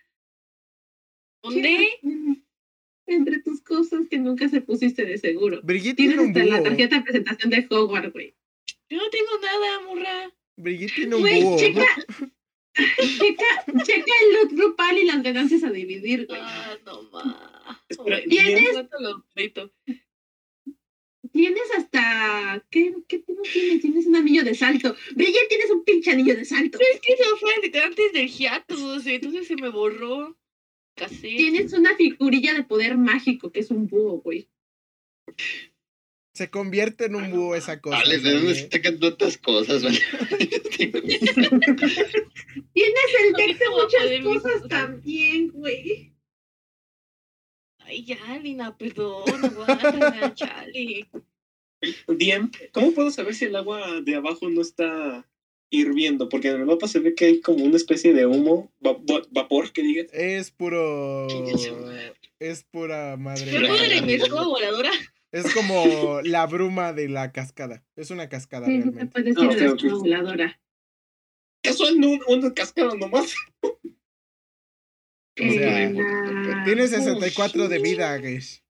¿Dónde? 1.43 1.89
Entre 3.05 3.39
tus 3.41 3.61
cosas 3.61 4.07
que 4.09 4.17
nunca 4.17 4.47
se 4.49 4.61
pusiste 4.61 5.05
de 5.05 5.17
seguro. 5.17 5.59
Brigitte 5.63 5.97
Tienes 5.97 6.15
tiene 6.17 6.31
un 6.31 6.37
hasta 6.37 6.57
la 6.57 6.63
tarjeta 6.63 6.95
de 6.97 7.01
presentación 7.03 7.49
de 7.51 7.67
Hogwarts, 7.69 8.13
güey. 8.13 8.33
Yo 8.89 8.97
no 8.97 9.09
tengo 9.09 9.31
nada, 9.41 9.81
morra. 9.85 10.33
Brigitte 10.55 10.95
tiene 10.95 11.15
un 11.15 11.21
Güey, 11.21 11.43
búho. 11.43 11.59
checa, 11.59 11.85
checa, 12.73 13.45
checa 13.85 14.11
el 14.23 14.33
loot 14.33 14.51
grupal 14.53 14.97
y 14.97 15.05
las 15.05 15.21
ganancias 15.21 15.63
a 15.63 15.69
dividir, 15.69 16.27
güey. 16.27 16.39
Ah, 16.41 16.77
no 16.85 17.03
más. 17.11 17.83
¿tienes? 18.29 18.75
Tienes 21.37 21.69
hasta. 21.77 22.65
¿Qué, 22.71 22.95
qué 23.07 23.23
no 23.27 23.43
tienes? 23.43 23.81
Tienes 23.81 24.07
un 24.07 24.15
anillo 24.15 24.43
de 24.43 24.55
salto. 24.55 24.95
Brigitte, 25.13 25.49
tienes 25.49 25.69
un 25.69 25.83
pinche 25.83 26.09
anillo 26.09 26.35
de 26.35 26.45
salto. 26.45 26.79
Es 26.79 26.99
que 26.99 27.13
eso 27.13 27.37
fue 27.37 27.51
antes 27.83 28.11
del 28.11 28.27
hiatus, 28.27 29.05
entonces 29.05 29.45
se 29.45 29.55
me 29.55 29.69
borró. 29.69 30.35
Casé. 30.95 31.35
Tienes 31.37 31.73
una 31.73 31.95
figurilla 31.95 32.55
de 32.55 32.63
poder 32.63 32.97
mágico 32.97 33.51
que 33.51 33.59
es 33.59 33.69
un 33.69 33.87
búho, 33.87 34.19
güey. 34.21 34.49
Se 36.33 36.49
convierte 36.49 37.05
en 37.05 37.13
un 37.15 37.29
búho 37.29 37.53
esa 37.53 37.79
cosa. 37.81 37.97
Vale, 37.97 38.17
¿de 38.17 38.31
dónde 38.33 38.55
se 38.55 38.69
sacan 38.71 38.99
tantas 38.99 39.37
cosas? 39.37 39.83
Vale? 39.83 39.99
Tienes 42.73 43.11
el 43.25 43.33
deck 43.33 43.59
de 43.59 43.65
¿Cómo 43.65 43.77
va 43.77 43.83
a 43.83 43.85
muchas 43.85 44.23
cosas? 44.23 44.67
también, 44.67 45.51
güey. 45.51 46.16
Ay, 47.87 48.03
ya, 48.03 48.17
Lina, 48.41 48.77
perdón, 48.77 49.23
aguántala, 49.45 50.33
chale. 50.35 51.07
DM, 52.07 52.51
¿cómo 52.73 52.91
puedo 52.91 53.11
saber 53.11 53.33
si 53.33 53.45
el 53.45 53.55
agua 53.55 54.01
de 54.01 54.15
abajo 54.15 54.49
no 54.49 54.61
está 54.61 55.25
hirviendo? 55.69 56.27
Porque 56.27 56.49
en 56.49 56.55
el 56.61 56.65
mapa 56.65 56.87
se 56.87 56.99
ve 56.99 57.15
que 57.15 57.25
hay 57.25 57.41
como 57.41 57.63
una 57.63 57.77
especie 57.77 58.13
de 58.13 58.25
humo, 58.25 58.71
va- 58.85 58.93
va- 58.93 59.25
vapor, 59.31 59.71
que 59.71 59.83
digas. 59.83 60.07
Es 60.11 60.51
puro. 60.51 61.27
Es 62.39 62.63
pura 62.63 63.15
madre. 63.17 63.45
¿Me 63.45 63.51
Pero- 63.51 63.67
puedo 63.67 63.83
mía. 63.83 63.95
de 63.95 64.01
mi 64.01 64.13
escoba 64.13 64.45
voladora? 64.47 64.91
Es 65.31 65.53
como 65.53 66.19
la 66.23 66.45
bruma 66.47 66.93
de 66.93 67.09
la 67.09 67.31
cascada. 67.31 67.83
Es 67.95 68.11
una 68.11 68.27
cascada 68.29 68.65
Sí, 68.67 68.79
te 68.79 68.91
realmente. 68.91 69.19
Ah, 69.37 69.43
ok, 69.45 69.51
a 69.61 69.63
la 69.65 69.71
ok. 69.71 69.77
escoba 69.83 69.99
voladora. 69.99 70.59
Casual, 71.63 71.99
no, 71.99 72.17
una 72.27 72.53
cascada 72.53 72.95
nomás. 72.95 73.33
O 75.39 75.51
sea, 75.53 75.83
Eh, 75.83 75.93
la- 75.93 76.63
Tiene 76.65 76.87
64 76.87 77.67
de 77.67 77.79
vida, 77.79 78.17
Gesh. 78.19 78.61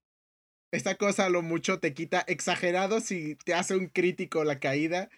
Esta 0.72 0.96
cosa 0.96 1.26
a 1.26 1.30
lo 1.30 1.42
mucho 1.42 1.78
te 1.80 1.94
quita, 1.94 2.20
exagerado, 2.28 3.00
si 3.00 3.36
te 3.44 3.54
hace 3.54 3.74
un 3.74 3.86
crítico 3.86 4.44
la 4.44 4.60
caída, 4.60 5.08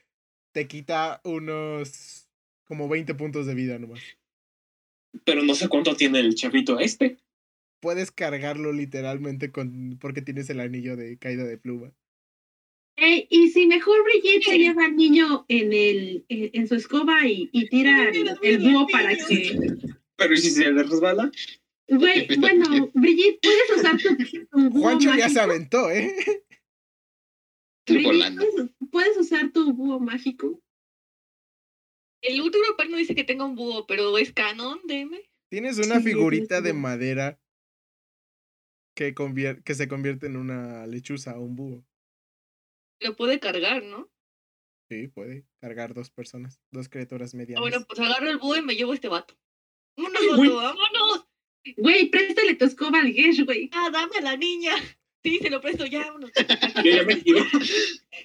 te 0.53 0.69
quita 0.69 1.21
unos 1.25 2.29
como 2.67 2.89
20 2.89 3.15
puntos 3.17 3.47
de 3.47 3.55
vida 3.55 3.79
nomás. 3.79 4.01
Pero 5.25 5.43
no 5.43 5.55
sé 5.57 5.69
cuánto 5.69 5.97
tiene 5.97 6.21
el 6.21 6.37
chavito 6.37 6.79
este. 6.79 7.17
Puedes 7.81 8.13
cargarlo 8.13 8.73
literalmente 8.73 9.51
con 9.51 9.99
porque 10.01 10.23
tienes 10.23 10.49
el 10.51 10.61
anillo 10.61 10.95
de 10.97 11.17
caída 11.19 11.45
de 11.45 11.59
pluma. 11.59 11.93
Ey, 12.97 13.27
y 13.31 13.49
si 13.49 13.67
mejor 13.67 14.05
Brigitte 14.05 14.45
se 14.45 14.59
lleva 14.59 14.85
al 14.85 14.95
niño 14.95 15.47
en 15.49 15.73
el 15.73 16.25
en, 16.29 16.51
en 16.53 16.69
su 16.69 16.75
escoba 16.77 17.27
y, 17.27 17.49
y 17.53 17.69
tira 17.69 18.09
el, 18.11 18.37
el 18.43 18.59
búho 18.59 18.87
para 18.89 19.17
que. 19.17 19.59
Pero 20.21 20.35
¿y 20.35 20.37
si 20.37 20.51
se 20.51 20.71
le 20.71 20.83
resbala? 20.83 21.33
Güey, 21.89 22.29
bueno, 22.39 22.91
Brigitte, 22.95 23.41
puedes 23.43 23.71
usar 23.79 23.97
tu, 23.97 24.17
tu 24.51 24.71
búho 24.71 24.83
Juancho 24.83 25.15
ya 25.17 25.29
se 25.31 25.41
aventó, 25.41 25.91
¿eh? 25.91 26.15
Brigitte. 27.89 28.71
¿puedes, 28.93 29.17
usar 29.17 29.51
tu 29.51 29.73
búho 29.73 29.99
mágico. 29.99 30.63
El 32.23 32.43
último 32.43 32.65
par 32.77 32.91
no 32.91 32.99
dice 32.99 33.15
que 33.15 33.25
tenga 33.25 33.47
un 33.47 33.55
búho, 33.55 33.87
pero 33.87 34.17
es 34.19 34.31
canon, 34.33 34.79
DM. 34.85 35.19
Tienes 35.51 35.79
una 35.79 35.97
Sí, 35.97 36.03
figurita 36.11 36.61
de 36.61 36.75
madera 36.75 37.41
que, 38.95 39.15
convier- 39.15 39.63
que 39.65 39.75
se 39.75 39.89
convierte 39.89 40.27
en 40.27 40.37
una 40.37 40.87
lechuza 40.87 41.39
o 41.39 41.41
un 41.41 41.57
búho. 41.57 41.87
Lo 43.01 43.17
puede 43.17 43.41
cargar, 43.41 43.83
¿no? 43.83 44.13
Sí, 44.91 45.09
puede 45.09 45.47
cargar 45.61 45.95
dos 45.95 46.11
personas, 46.11 46.61
dos 46.71 46.89
criaturas 46.91 47.33
Ah, 47.33 47.39
medianas. 47.39 47.61
bueno, 47.63 47.87
pues 47.89 47.99
agarro 48.01 48.29
el 48.29 48.39
búho 48.39 48.57
y 48.57 48.63
me 48.63 48.75
llevo 48.75 48.93
a 48.93 48.95
este 48.97 49.09
vato. 49.09 49.35
¡Vámonos, 49.97 50.37
Güey. 50.37 50.51
¡Vámonos! 50.51 51.27
Güey, 51.77 52.11
préstale 52.11 52.55
tu 52.55 52.65
escoba 52.65 53.01
al 53.01 53.13
Gesh, 53.13 53.45
güey. 53.45 53.69
¡Ah, 53.73 53.91
dame 53.91 54.17
a 54.19 54.23
la 54.23 54.37
niña! 54.37 54.75
Sí, 55.23 55.39
se 55.39 55.51
lo 55.51 55.61
presto 55.61 55.85
ya, 55.85 56.01
vámonos. 56.07 56.31
Yo 56.85 56.91
ya 56.91 57.03
me. 57.03 57.23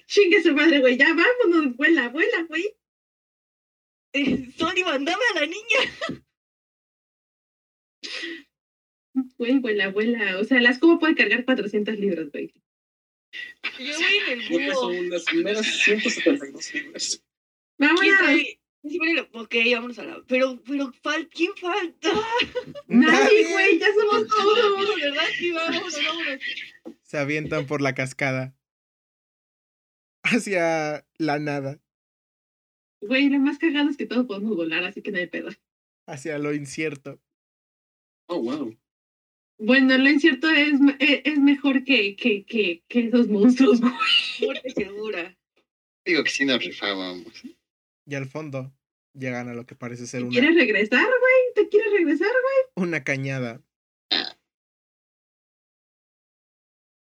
Chingue 0.06 0.42
su 0.42 0.54
madre, 0.54 0.80
güey. 0.80 0.96
Ya 0.96 1.14
vámonos, 1.14 1.76
vuela, 1.76 2.08
vuela, 2.08 2.42
güey. 2.48 2.74
Eh, 4.14 4.50
Sullivan, 4.56 5.04
dame 5.04 5.22
a 5.34 5.40
la 5.40 5.46
niña. 5.46 5.80
Güey, 9.36 9.58
vuela, 9.58 9.90
vuela. 9.90 10.38
O 10.38 10.44
sea, 10.44 10.60
la 10.60 10.70
escoba 10.70 10.98
puede 10.98 11.14
cargar 11.14 11.44
400 11.44 11.98
libras, 11.98 12.30
güey. 12.32 12.52
Yo 13.78 13.94
voy 13.94 14.16
en 14.16 14.40
el 14.40 14.48
búho. 14.48 14.88
unas 14.88 15.24
meras 15.34 15.66
172 15.66 16.74
libras. 16.74 17.22
¿Quién 17.78 17.90
Vámonos. 17.90 18.46
Ok, 19.32 19.54
vámonos 19.72 19.98
a 19.98 20.04
la. 20.04 20.22
Pero, 20.26 20.62
pero, 20.66 20.92
fal... 21.02 21.28
¿quién 21.28 21.52
falta? 21.56 22.10
Nadie, 22.86 23.52
güey. 23.52 23.78
Ya 23.78 23.86
somos 23.94 24.28
todos. 24.28 24.96
¿verdad? 25.00 25.22
Sí, 25.38 25.50
vámonos, 25.52 26.04
vámonos. 26.04 26.40
Se 27.02 27.18
avientan 27.18 27.66
por 27.66 27.82
la 27.82 27.94
cascada. 27.94 28.54
Hacia 30.22 31.06
la 31.18 31.38
nada. 31.38 31.80
Güey, 33.00 33.28
lo 33.28 33.38
más 33.38 33.58
cagado 33.58 33.88
es 33.90 33.96
que 33.96 34.06
todos 34.06 34.26
podemos 34.26 34.56
volar, 34.56 34.84
así 34.84 35.02
que 35.02 35.12
no 35.12 35.18
hay 35.18 35.26
pedo. 35.26 35.50
Hacia 36.06 36.38
lo 36.38 36.54
incierto. 36.54 37.20
Oh, 38.28 38.40
wow. 38.42 38.76
Bueno, 39.58 39.96
lo 39.96 40.10
incierto 40.10 40.50
es, 40.50 40.74
e- 40.98 41.22
es 41.24 41.38
mejor 41.38 41.84
que, 41.84 42.16
que, 42.16 42.44
que, 42.44 42.82
que 42.88 43.06
esos 43.06 43.28
monstruos, 43.28 43.80
güey. 43.80 43.92
Muerte 44.40 44.70
segura. 44.70 45.36
Digo 46.04 46.24
que 46.24 46.30
sí 46.30 46.44
nos 46.44 46.58
rifábamos. 46.64 47.42
Y 48.06 48.14
al 48.14 48.26
fondo 48.26 48.72
llegan 49.14 49.48
a 49.48 49.54
lo 49.54 49.66
que 49.66 49.74
parece 49.74 50.06
ser 50.06 50.22
una, 50.22 50.30
¿Quieres 50.30 50.54
regresar, 50.54 51.06
güey? 51.06 51.54
¿Te 51.54 51.68
quieres 51.68 51.92
regresar, 51.92 52.28
güey? 52.30 52.86
una 52.88 53.02
cañada. 53.04 53.62
Ah. 54.12 54.36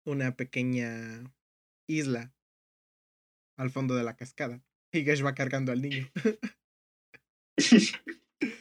Una 0.06 0.36
pequeña 0.36 1.34
isla 1.88 2.32
al 3.58 3.70
fondo 3.70 3.94
de 3.96 4.04
la 4.04 4.16
cascada. 4.16 4.62
Y 4.92 5.04
Gesh 5.04 5.24
va 5.24 5.34
cargando 5.34 5.72
al 5.72 5.82
niño. 5.82 6.08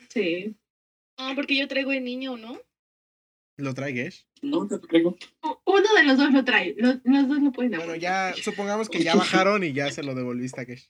Sí. 0.10 0.56
No, 1.19 1.36
porque 1.36 1.58
yo 1.58 1.67
traigo 1.67 1.91
el 1.91 2.04
niño, 2.06 2.38
¿no? 2.38 2.58
¿Lo 3.58 3.74
trae 3.74 3.91
Gesh? 3.91 4.26
No 4.41 4.65
te 4.65 4.80
creo. 4.80 5.10
U- 5.10 5.60
Uno 5.65 5.93
de 5.93 6.04
los 6.06 6.17
dos 6.17 6.32
lo 6.32 6.45
trae. 6.45 6.74
Los, 6.78 7.02
los 7.04 7.28
dos 7.28 7.41
lo 7.41 7.52
pueden 7.52 7.71
Bueno, 7.74 7.95
ya 7.95 8.34
supongamos 8.41 8.88
que 8.89 9.04
ya 9.04 9.15
bajaron 9.15 9.65
y 9.65 9.74
ya 9.74 9.91
se 9.91 10.04
lo 10.04 10.15
devolviste 10.15 10.62
a 10.62 10.65
Gesh. 10.65 10.89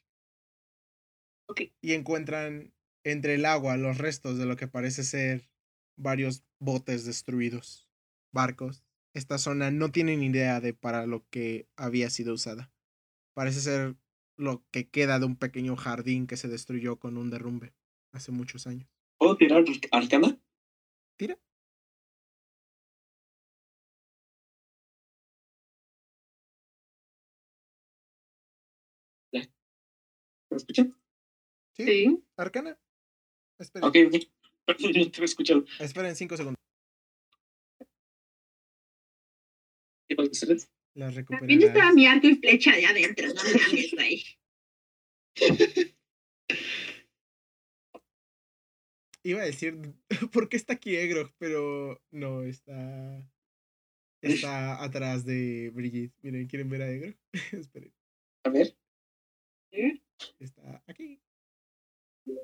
Y 1.82 1.94
encuentran 1.94 2.74
entre 3.04 3.36
el 3.36 3.46
agua 3.46 3.78
los 3.78 3.98
restos 3.98 4.38
de 4.38 4.46
lo 4.46 4.56
que 4.56 4.68
parece 4.68 5.04
ser 5.04 5.50
varios 5.96 6.44
botes 6.60 7.06
destruidos, 7.06 7.90
barcos. 8.32 8.84
Esta 9.14 9.38
zona 9.38 9.72
no 9.72 9.92
tienen 9.92 10.24
idea 10.24 10.60
de 10.60 10.74
para 10.74 11.06
lo 11.06 11.26
que 11.30 11.68
había 11.78 12.10
sido 12.10 12.34
usada. 12.34 12.72
Parece 13.34 13.62
ser 13.62 13.96
lo 14.38 14.66
que 14.72 14.90
queda 14.90 15.20
de 15.20 15.26
un 15.26 15.38
pequeño 15.38 15.76
jardín 15.78 16.28
que 16.28 16.38
se 16.38 16.48
destruyó 16.48 16.98
con 16.98 17.18
un 17.18 17.30
derrumbe 17.30 17.74
hace 18.12 18.32
muchos 18.32 18.68
años. 18.68 18.90
¿Puedo 19.18 19.38
tirar 19.38 19.64
arcana? 19.92 20.38
Tira. 21.18 21.38
¿Me 30.50 30.58
escuchan? 30.58 30.96
¿Sí? 31.76 31.86
Sí. 31.86 32.24
¿Arcana? 32.38 32.78
Esperen, 33.60 33.88
Ok, 33.88 33.96
ok. 34.08 34.16
No 34.68 34.76
te 35.12 35.22
he 35.22 35.26
escuchado. 35.26 35.64
esperen 35.80 36.16
cinco 36.16 36.36
segundos. 36.36 36.60
¿Qué 40.10 40.16
pasa, 40.16 40.30
Ceres? 40.34 40.72
Las 40.96 41.14
También 41.14 41.62
estaba 41.62 41.92
recuperarás. 41.92 41.94
mi 41.96 42.08
arco 42.08 42.28
y 42.28 42.36
flecha 42.36 42.72
de 42.76 42.86
adentro. 42.86 43.28
No 43.28 43.34
mames, 43.44 43.92
güey. 43.94 44.24
Iba 49.24 49.42
a 49.42 49.46
decir, 49.46 49.76
¿por 50.34 50.50
qué 50.50 50.58
está 50.58 50.74
aquí 50.74 50.96
Egro? 50.96 51.34
Pero 51.40 52.02
no, 52.12 52.44
está. 52.44 53.28
Está 54.22 54.84
atrás 54.84 55.26
de 55.26 55.72
Brigitte. 55.74 56.14
Miren, 56.22 56.48
¿quieren 56.48 56.70
ver 56.70 56.82
a 56.84 56.90
Egro? 56.90 57.14
Esperen. 57.52 57.94
A 58.46 58.50
ver, 58.50 58.76
Está 60.40 60.84
aquí. 60.88 61.20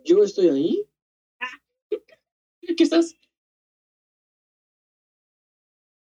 Yo 0.06 0.24
estoy 0.24 0.50
ahí. 0.50 0.88
Aquí 2.70 2.84
estás. 2.84 3.16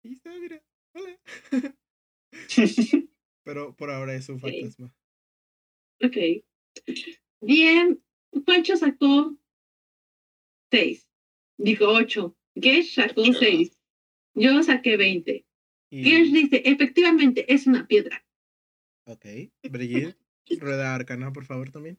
Ahí 0.03 0.13
está, 0.13 0.31
mira. 0.39 0.63
Hola. 0.93 1.19
Pero 3.43 3.75
por 3.75 3.89
ahora 3.91 4.15
es 4.15 4.27
un 4.29 4.39
fantasma. 4.39 4.93
Ok. 6.03 6.17
Bien. 7.41 8.03
Pancho 8.45 8.75
sacó 8.75 9.37
seis. 10.71 11.09
Dijo 11.57 11.85
ocho. 11.87 12.35
Gesh 12.55 12.95
sacó 12.95 13.21
Ocho. 13.21 13.33
seis. 13.39 13.77
Yo 14.35 14.61
saqué 14.63 14.97
veinte. 14.97 15.45
Y, 15.89 16.03
Gesh 16.03 16.31
dice, 16.33 16.61
efectivamente, 16.65 17.51
es 17.51 17.65
una 17.67 17.87
piedra. 17.87 18.25
ok. 19.05 19.25
Brigitte, 19.71 20.17
rueda 20.59 20.93
arcana, 20.93 21.31
por 21.31 21.45
favor, 21.45 21.71
también. 21.71 21.97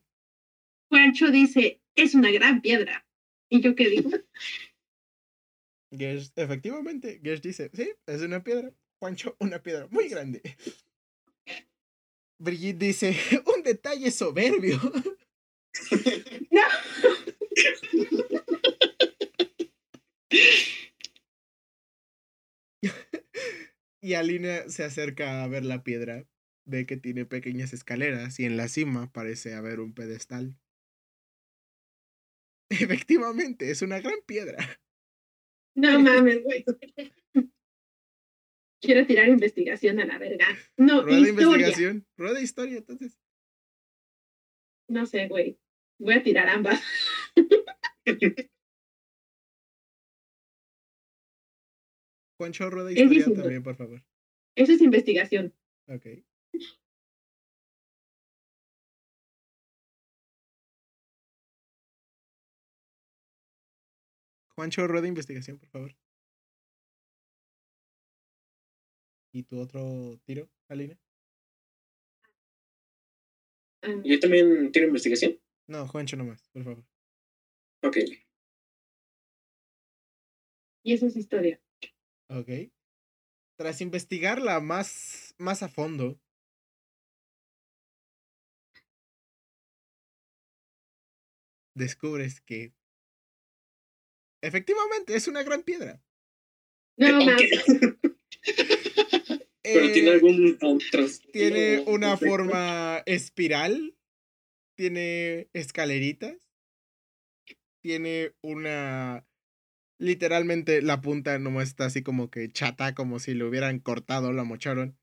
Pancho 0.89 1.29
dice, 1.31 1.81
es 1.95 2.15
una 2.15 2.31
gran 2.31 2.61
piedra. 2.61 3.05
¿Y 3.49 3.61
yo 3.61 3.75
qué 3.75 3.89
digo? 3.89 4.09
Gesh, 5.91 6.31
efectivamente, 6.35 7.19
Gesh 7.23 7.41
dice, 7.41 7.71
sí, 7.73 7.91
es 8.05 8.21
una 8.21 8.43
piedra. 8.43 8.71
Juancho, 8.99 9.35
una 9.39 9.63
piedra 9.63 9.87
muy 9.89 10.09
grande. 10.09 10.41
Brigitte 12.39 12.79
dice, 12.79 13.15
un 13.55 13.63
detalle 13.63 14.11
soberbio. 14.11 14.79
No. 16.51 16.61
y 24.01 24.13
Alina 24.13 24.69
se 24.69 24.83
acerca 24.83 25.43
a 25.43 25.47
ver 25.47 25.65
la 25.65 25.83
piedra. 25.83 26.25
Ve 26.65 26.85
que 26.85 26.97
tiene 26.97 27.25
pequeñas 27.25 27.73
escaleras 27.73 28.39
y 28.39 28.45
en 28.45 28.57
la 28.57 28.67
cima 28.67 29.11
parece 29.11 29.55
haber 29.55 29.79
un 29.79 29.93
pedestal. 29.93 30.55
Efectivamente, 32.81 33.71
es 33.71 33.81
una 33.81 33.99
gran 33.99 34.19
piedra. 34.25 34.57
No 35.75 35.99
mames, 35.99 36.43
güey. 36.43 36.65
Quiero 38.81 39.05
tirar 39.05 39.27
investigación 39.27 39.99
a 39.99 40.05
la 40.05 40.17
verga. 40.17 40.45
No, 40.77 41.01
Rueda 41.01 41.19
historia. 41.19 41.45
investigación. 41.45 42.07
Rueda 42.17 42.33
de 42.35 42.43
historia, 42.43 42.77
entonces. 42.77 43.17
No 44.87 45.05
sé, 45.05 45.27
güey. 45.27 45.59
Voy 45.99 46.13
a 46.13 46.23
tirar 46.23 46.47
ambas. 46.47 46.81
Juancho, 52.39 52.69
rueda 52.69 52.91
historia 52.91 53.25
también, 53.35 53.61
por 53.63 53.75
favor. 53.75 54.01
Eso 54.55 54.71
es 54.71 54.81
investigación. 54.81 55.53
Ok. 55.87 56.05
Juancho, 64.59 64.85
rueda 64.87 65.03
de 65.03 65.07
investigación, 65.07 65.57
por 65.57 65.69
favor. 65.69 65.95
¿Y 69.31 69.43
tu 69.43 69.57
otro 69.57 70.19
tiro, 70.25 70.49
Alina? 70.67 70.99
Ah, 73.83 73.95
Yo 74.03 74.19
también 74.19 74.69
tiro 74.73 74.87
investigación. 74.87 75.39
No, 75.67 75.87
Juancho 75.87 76.17
nomás, 76.17 76.49
por 76.49 76.65
favor. 76.65 76.83
Ok. 77.83 77.97
y 80.83 80.93
eso 80.93 81.05
es 81.05 81.15
historia. 81.15 81.61
Ok. 82.27 82.69
Tras 83.57 83.79
investigarla 83.79 84.59
más, 84.59 85.35
más 85.37 85.63
a 85.63 85.69
fondo, 85.69 86.19
descubres 91.75 92.41
que 92.41 92.73
efectivamente 94.41 95.15
es 95.15 95.27
una 95.27 95.43
gran 95.43 95.63
piedra. 95.63 96.01
No 96.97 97.17
Ok. 97.17 97.25
mames. 97.25 97.65
Pero 99.71 99.91
tiene 99.91 100.09
Eh, 100.09 100.13
algún 100.13 100.57
contraste. 100.57 101.31
tiene 101.31 101.83
una 101.85 102.13
efecto? 102.13 102.25
forma 102.25 103.03
espiral, 103.05 103.97
tiene 104.77 105.49
escaleritas, 105.53 106.37
tiene 107.81 108.33
una... 108.41 109.25
Literalmente 110.01 110.81
la 110.81 111.01
punta 111.01 111.39
no 111.39 111.61
está 111.61 111.85
así 111.85 112.03
como 112.03 112.29
que 112.29 112.49
chata, 112.51 112.95
como 112.95 113.19
si 113.19 113.33
lo 113.33 113.49
hubieran 113.49 113.79
cortado, 113.79 114.31
la 114.33 114.45
mocharon. 114.45 114.97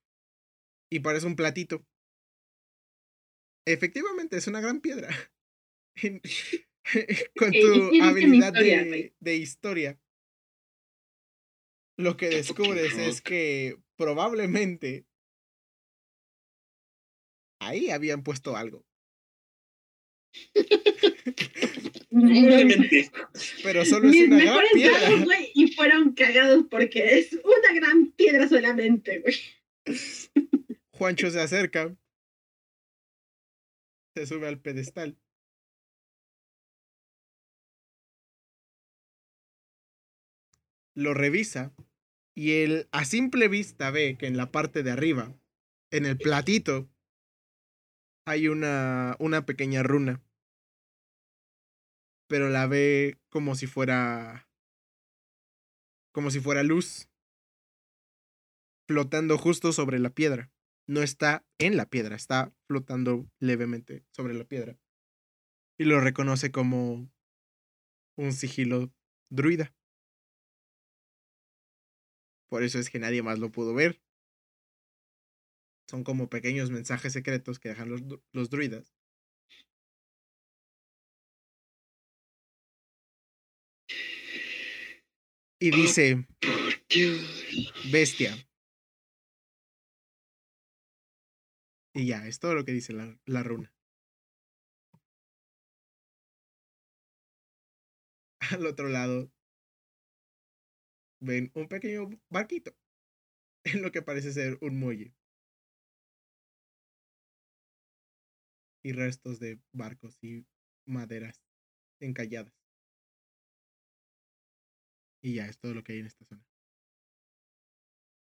Y 0.90 1.00
parece 1.00 1.26
un 1.26 1.36
platito. 1.36 1.84
Efectivamente, 3.66 4.36
es 4.36 4.46
una 4.46 4.60
gran 4.60 4.80
piedra. 4.80 5.08
Con 7.36 7.48
Ok, 7.48 7.54
tu 7.54 8.02
habilidad 8.02 8.54
historia, 8.54 8.84
de, 8.84 9.14
de 9.18 9.36
historia, 9.36 10.00
lo 11.98 12.16
que 12.16 12.28
descubres 12.28 12.96
es 12.96 13.20
que 13.20 13.76
probablemente 13.96 15.06
ahí 17.60 17.90
habían 17.90 18.22
puesto 18.22 18.56
algo. 18.56 18.84
Probablemente. 22.10 23.10
Pero 23.62 23.84
solo 23.84 24.08
es 24.08 24.26
una 24.26 24.42
gran 24.42 24.64
piedra. 24.72 25.00
dados, 25.00 25.28
y 25.54 25.72
fueron 25.72 26.14
cagados 26.14 26.64
porque 26.70 27.18
es 27.18 27.32
una 27.32 27.74
gran 27.74 28.12
piedra 28.12 28.48
solamente, 28.48 29.20
güey. 29.20 29.36
Juancho 30.92 31.30
se 31.30 31.40
acerca. 31.40 31.94
Se 34.14 34.26
sube 34.26 34.48
al 34.48 34.60
pedestal. 34.60 35.18
Lo 40.96 41.14
revisa. 41.14 41.72
Y 42.34 42.62
él 42.62 42.88
a 42.90 43.04
simple 43.04 43.48
vista 43.48 43.90
ve 43.90 44.16
que 44.18 44.26
en 44.26 44.36
la 44.36 44.50
parte 44.50 44.82
de 44.82 44.90
arriba, 44.90 45.32
en 45.92 46.04
el 46.04 46.18
platito, 46.18 46.88
hay 48.26 48.48
una, 48.48 49.14
una 49.20 49.46
pequeña 49.46 49.84
runa. 49.84 50.22
Pero 52.28 52.48
la 52.48 52.66
ve 52.66 53.18
como 53.28 53.54
si 53.54 53.68
fuera. 53.68 54.48
como 56.12 56.30
si 56.30 56.40
fuera 56.40 56.64
luz. 56.64 57.08
Flotando 58.88 59.38
justo 59.38 59.72
sobre 59.72 59.98
la 59.98 60.10
piedra 60.10 60.50
no 60.86 61.02
está 61.02 61.44
en 61.58 61.76
la 61.76 61.86
piedra, 61.86 62.16
está 62.16 62.52
flotando 62.66 63.28
levemente 63.40 64.04
sobre 64.12 64.34
la 64.34 64.44
piedra. 64.44 64.78
Y 65.78 65.84
lo 65.84 66.00
reconoce 66.00 66.50
como 66.50 67.10
un 68.16 68.32
sigilo 68.32 68.92
druida. 69.30 69.74
Por 72.48 72.62
eso 72.62 72.78
es 72.78 72.90
que 72.90 72.98
nadie 72.98 73.22
más 73.22 73.38
lo 73.38 73.50
pudo 73.50 73.74
ver. 73.74 74.00
Son 75.88 76.04
como 76.04 76.28
pequeños 76.28 76.70
mensajes 76.70 77.12
secretos 77.12 77.58
que 77.58 77.68
dejan 77.70 77.88
los, 77.88 78.02
los 78.32 78.50
druidas. 78.50 78.92
Y 85.58 85.70
dice, 85.70 86.26
Por 86.40 86.86
Dios. 86.88 87.44
bestia. 87.90 88.36
Y 91.94 92.06
ya, 92.06 92.26
es 92.26 92.38
todo 92.38 92.54
lo 92.54 92.64
que 92.64 92.72
dice 92.72 92.92
la, 92.92 93.18
la 93.24 93.42
runa. 93.42 93.72
Al 98.50 98.66
otro 98.66 98.88
lado 98.88 99.30
ven 101.26 101.50
un 101.54 101.68
pequeño 101.68 102.08
barquito 102.30 102.74
en 103.64 103.82
lo 103.82 103.90
que 103.92 104.02
parece 104.02 104.32
ser 104.32 104.58
un 104.60 104.78
muelle. 104.78 105.12
Y 108.84 108.92
restos 108.92 109.40
de 109.40 109.58
barcos 109.72 110.16
y 110.22 110.44
maderas 110.86 111.42
encalladas. 112.00 112.54
Y 115.22 115.34
ya, 115.34 115.46
es 115.46 115.58
todo 115.58 115.74
lo 115.74 115.82
que 115.82 115.92
hay 115.94 115.98
en 115.98 116.06
esta 116.06 116.24
zona. 116.24 116.46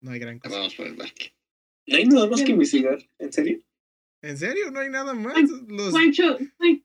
No 0.03 0.13
hay 0.13 0.21
gran 0.21 0.39
cosa. 0.39 0.57
Vamos 0.57 0.75
por 0.77 0.87
el 0.87 0.95
barque. 0.95 1.35
No 1.89 1.97
hay 1.97 2.05
nada 2.07 2.29
más 2.29 2.43
que 2.43 2.53
investigar. 2.53 2.99
¿En 3.19 3.33
serio? 3.33 3.61
¿En 4.23 4.39
serio? 4.39 4.71
¿No 4.71 4.79
hay 4.79 4.89
nada 4.89 5.15
más? 5.15 5.37
Los... 5.67 5.91
Juancho, 5.91 6.39
Juan- 6.59 6.85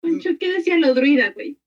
Juancho, 0.00 0.30
¿qué 0.38 0.52
decía 0.52 0.78
lo 0.78 0.94
druida, 0.94 1.32
güey? 1.32 1.60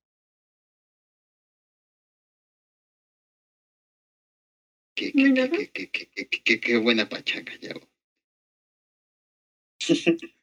Qué, 5.00 5.14
¿No 5.16 5.24
hay 5.24 5.34
qué, 5.34 5.42
nada? 5.42 5.58
qué, 5.58 5.72
qué, 5.72 5.90
qué, 5.90 6.10
qué, 6.10 6.28
qué, 6.28 6.44
qué, 6.44 6.60
qué 6.60 6.78
buena 6.78 7.08
pachanga, 7.08 7.54
ya. 7.62 7.74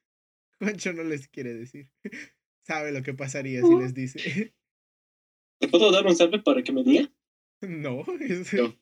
Juancho 0.59 0.95
no 0.95 1.05
les 1.05 1.29
quiere 1.29 1.53
decir. 1.53 1.91
Sabe 2.67 2.91
lo 2.91 3.03
que 3.03 3.13
pasaría 3.13 3.61
si 3.61 3.75
les 3.77 3.93
dice. 3.93 4.19
¿Te 5.61 5.69
puedo 5.69 5.93
dar 5.93 6.07
un 6.07 6.17
salve 6.17 6.39
para 6.39 6.63
que 6.63 6.73
me 6.73 6.83
diga? 6.83 7.13
No, 7.61 8.03
es- 8.21 8.55
No. 8.55 8.75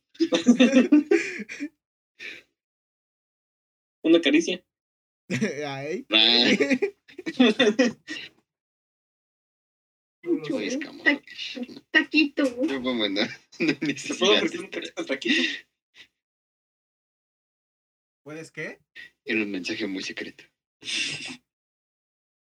Una 4.04 4.20
caricia. 4.20 4.64
Ay. 5.66 6.06
Taquito. 11.90 12.44
No, 12.44 12.80
bueno, 12.80 13.22
no 13.22 13.66
¿Te 13.66 13.74
puedo 13.74 13.86
necesito. 13.86 14.32
ofrecer 14.32 14.60
un 14.60 14.70
taquito 14.70 15.04
taquito? 15.04 15.42
¿Puedes 18.24 18.50
qué? 18.50 18.80
Era 19.24 19.42
un 19.42 19.50
mensaje 19.50 19.86
muy 19.86 20.02
secreto. 20.02 20.44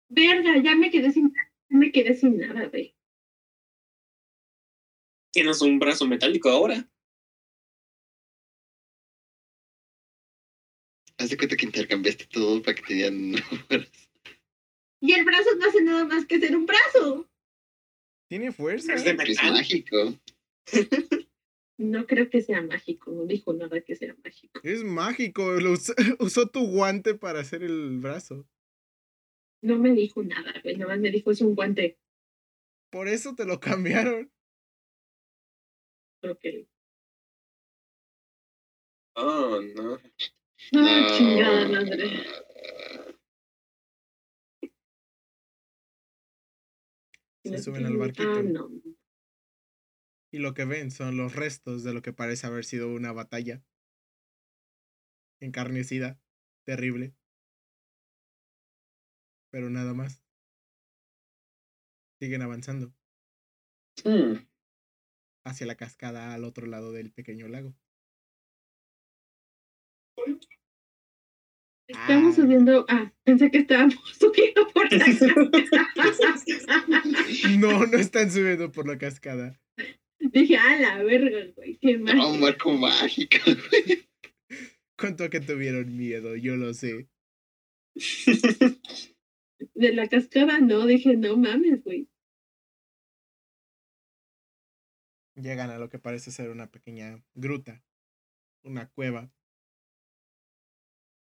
Verga, 0.10 0.62
ya 0.64 0.76
me 0.76 0.92
quedé 0.92 1.12
sin, 1.12 1.34
ya 1.34 1.78
me 1.78 1.92
quedé 1.92 2.14
sin 2.16 2.38
nada, 2.38 2.68
güey. 2.68 2.96
Tienes 5.32 5.62
un 5.62 5.80
brazo 5.80 6.06
metálico 6.06 6.50
ahora. 6.50 6.88
Haz 11.18 11.30
de 11.30 11.38
cuenta 11.38 11.56
que 11.56 11.66
intercambiaste 11.66 12.26
todo 12.26 12.62
para 12.62 12.76
que 12.76 12.84
te 12.84 12.94
dieran 12.94 13.34
Y 15.02 15.12
el 15.14 15.26
brazo 15.26 15.50
no 15.58 15.68
hace 15.68 15.82
nada 15.82 16.06
más 16.06 16.26
que 16.26 16.40
ser 16.40 16.56
un 16.56 16.66
brazo. 16.66 17.30
Tiene 18.34 18.52
fuerza. 18.52 18.96
Es 18.96 19.04
de 19.04 19.15
que 19.15 19.32
es 19.32 19.43
metal. 19.43 19.54
mágico. 19.54 20.19
No 21.80 22.06
creo 22.06 22.30
que 22.30 22.41
sea 22.41 22.62
mágico, 22.62 23.12
no 23.12 23.26
dijo 23.26 23.52
nada 23.52 23.82
que 23.82 23.96
sea 23.96 24.15
mágico. 24.24 24.60
Es 24.63 24.84
mágico. 24.84 25.52
lo 25.60 25.72
usó 26.19 26.48
tu 26.48 26.67
guante 26.67 27.13
para 27.13 27.41
hacer 27.41 27.63
el 27.63 28.00
brazo. 28.00 28.48
No 29.62 29.78
me 29.78 29.91
dijo 29.91 30.24
nada, 30.24 30.54
güey, 30.63 30.78
nada 30.78 30.93
más 30.93 31.00
me 31.00 31.12
dijo 31.12 31.32
es 31.32 31.41
un 31.41 31.56
guante. 31.56 32.00
Por 32.91 33.08
eso 33.08 33.36
te 33.36 33.46
lo 33.46 33.60
cambiaron. 33.60 34.32
Ok. 36.24 36.46
Oh, 39.15 39.62
no. 39.76 40.00
Ah, 40.76 41.08
chingada 41.17 41.67
madre. 41.67 42.24
Se 47.43 47.58
suben 47.58 47.86
al 47.86 47.97
barquito. 47.97 48.32
Ah, 48.32 48.41
no. 48.43 48.69
Y 50.32 50.39
lo 50.39 50.53
que 50.53 50.65
ven 50.65 50.89
son 50.91 51.17
los 51.17 51.36
restos 51.36 51.84
de 51.84 51.93
lo 51.93 52.01
que 52.01 52.13
parece 52.13 52.47
haber 52.47 52.65
sido 52.65 52.91
una 52.91 53.12
batalla. 53.12 53.63
Encarnecida. 55.39 56.19
Terrible. 56.65 57.15
Pero 59.51 59.69
nada 59.69 59.93
más. 59.93 60.23
Siguen 62.19 62.41
avanzando 62.41 62.93
Hmm. 64.03 64.47
hacia 65.45 65.67
la 65.67 65.75
cascada 65.75 66.34
al 66.34 66.45
otro 66.45 66.65
lado 66.65 66.91
del 66.91 67.12
pequeño 67.12 67.47
lago. 67.47 67.75
Estamos 72.01 72.36
subiendo. 72.36 72.86
Ah, 72.89 73.13
pensé 73.23 73.49
que 73.51 73.60
estábamos 73.60 73.95
subiendo 74.19 74.67
por 74.73 74.91
la 74.91 75.06
No, 77.60 77.86
no 77.86 77.97
están 77.97 78.32
subiendo 78.32 78.71
por 78.71 78.88
la 78.88 78.97
cascada. 78.97 79.60
Dije, 80.19 80.58
a 80.58 80.79
la 80.79 81.03
verga, 81.03 81.51
güey. 81.56 81.77
Qué 81.77 81.97
mal. 81.97 82.17
No, 82.17 82.32
un 82.34 82.39
marco 82.39 82.71
mágico. 82.73 83.38
Cuánto 84.97 85.29
que 85.29 85.39
tuvieron 85.39 85.95
miedo, 85.95 86.36
yo 86.36 86.56
lo 86.56 86.73
sé. 86.73 87.10
De 89.75 89.93
la 89.93 90.08
cascada 90.08 90.60
no, 90.60 90.86
dije, 90.86 91.15
no 91.15 91.38
mames, 91.38 91.84
güey. 91.84 92.10
Llegan 95.36 95.71
a 95.71 95.77
lo 95.77 95.89
que 95.89 95.99
parece 95.99 96.32
ser 96.32 96.49
una 96.49 96.71
pequeña 96.71 97.23
gruta, 97.34 97.84
una 98.63 98.89
cueva. 98.89 99.32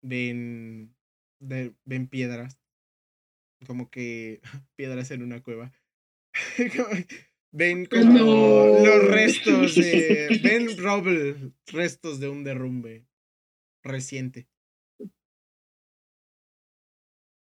Ven, 0.07 0.95
de- 1.39 1.75
ven 1.83 2.07
piedras, 2.07 2.61
como 3.65 3.89
que 3.89 4.39
piedras 4.77 5.11
en 5.11 5.21
una 5.21 5.43
cueva. 5.43 5.73
ven 7.51 7.85
como 7.85 8.13
No. 8.13 8.85
los 8.85 9.11
restos 9.11 9.75
de, 9.75 10.39
ven 10.43 10.77
rubble, 10.77 11.51
restos 11.67 12.21
de 12.21 12.29
un 12.29 12.45
derrumbe 12.45 13.05
reciente. 13.83 14.47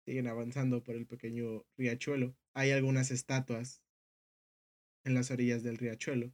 Siguen 0.07 0.27
avanzando 0.27 0.83
por 0.83 0.95
el 0.95 1.05
pequeño 1.05 1.65
riachuelo. 1.77 2.35
Hay 2.55 2.71
algunas 2.71 3.11
estatuas 3.11 3.83
en 5.05 5.13
las 5.13 5.29
orillas 5.29 5.61
del 5.61 5.77
riachuelo. 5.77 6.33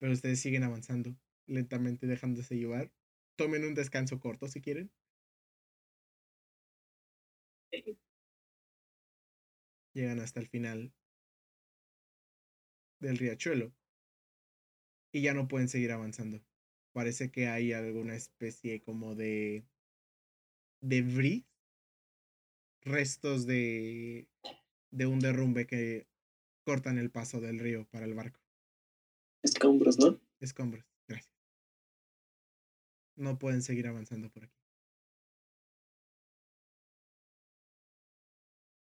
Pero 0.00 0.12
ustedes 0.12 0.40
siguen 0.40 0.62
avanzando, 0.62 1.14
lentamente 1.46 2.06
dejándose 2.06 2.56
llevar. 2.56 2.90
Tomen 3.36 3.64
un 3.64 3.74
descanso 3.74 4.18
corto 4.18 4.48
si 4.48 4.60
quieren. 4.60 4.90
Llegan 9.92 10.20
hasta 10.20 10.40
el 10.40 10.48
final 10.48 10.92
del 13.00 13.18
riachuelo. 13.18 13.72
Y 15.12 15.22
ya 15.22 15.34
no 15.34 15.48
pueden 15.48 15.68
seguir 15.68 15.92
avanzando. 15.92 16.42
Parece 16.92 17.30
que 17.30 17.48
hay 17.48 17.72
alguna 17.72 18.14
especie 18.16 18.82
como 18.82 19.14
de 19.14 19.66
debris, 20.80 21.44
restos 22.82 23.46
de, 23.46 24.28
de 24.90 25.06
un 25.06 25.20
derrumbe 25.20 25.66
que 25.66 26.06
cortan 26.64 26.98
el 26.98 27.10
paso 27.10 27.40
del 27.40 27.58
río 27.58 27.86
para 27.90 28.06
el 28.06 28.14
barco. 28.14 28.40
Escombros, 29.42 29.98
¿no? 29.98 30.20
Escombros. 30.40 30.95
No 33.16 33.38
pueden 33.38 33.62
seguir 33.62 33.86
avanzando 33.86 34.30
por 34.30 34.44
aquí. 34.44 34.54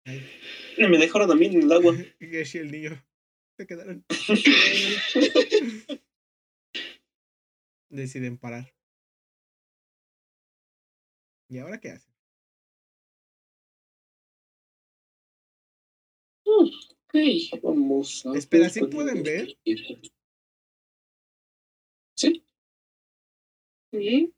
Ay, 0.07 0.23
Me 0.79 0.99
dejaron 0.99 1.31
a 1.31 1.35
mí 1.35 1.47
en 1.47 1.63
el 1.63 1.73
agua. 1.73 1.95
Geshi 2.21 2.59
y 2.59 2.61
el 2.63 2.71
niño 2.71 3.05
se 3.57 3.67
quedaron. 3.67 4.05
Deciden 7.91 8.39
parar. 8.39 8.73
¿Y 11.49 11.59
ahora 11.59 11.79
qué 11.79 11.91
hacen? 11.91 12.13
Ok, 16.45 17.15
vamos 17.63 18.27
a. 18.27 18.37
Espera, 18.37 18.69
¿sí 18.69 18.81
pueden 18.87 19.23
ver? 19.23 19.57
Sí. 23.99 24.33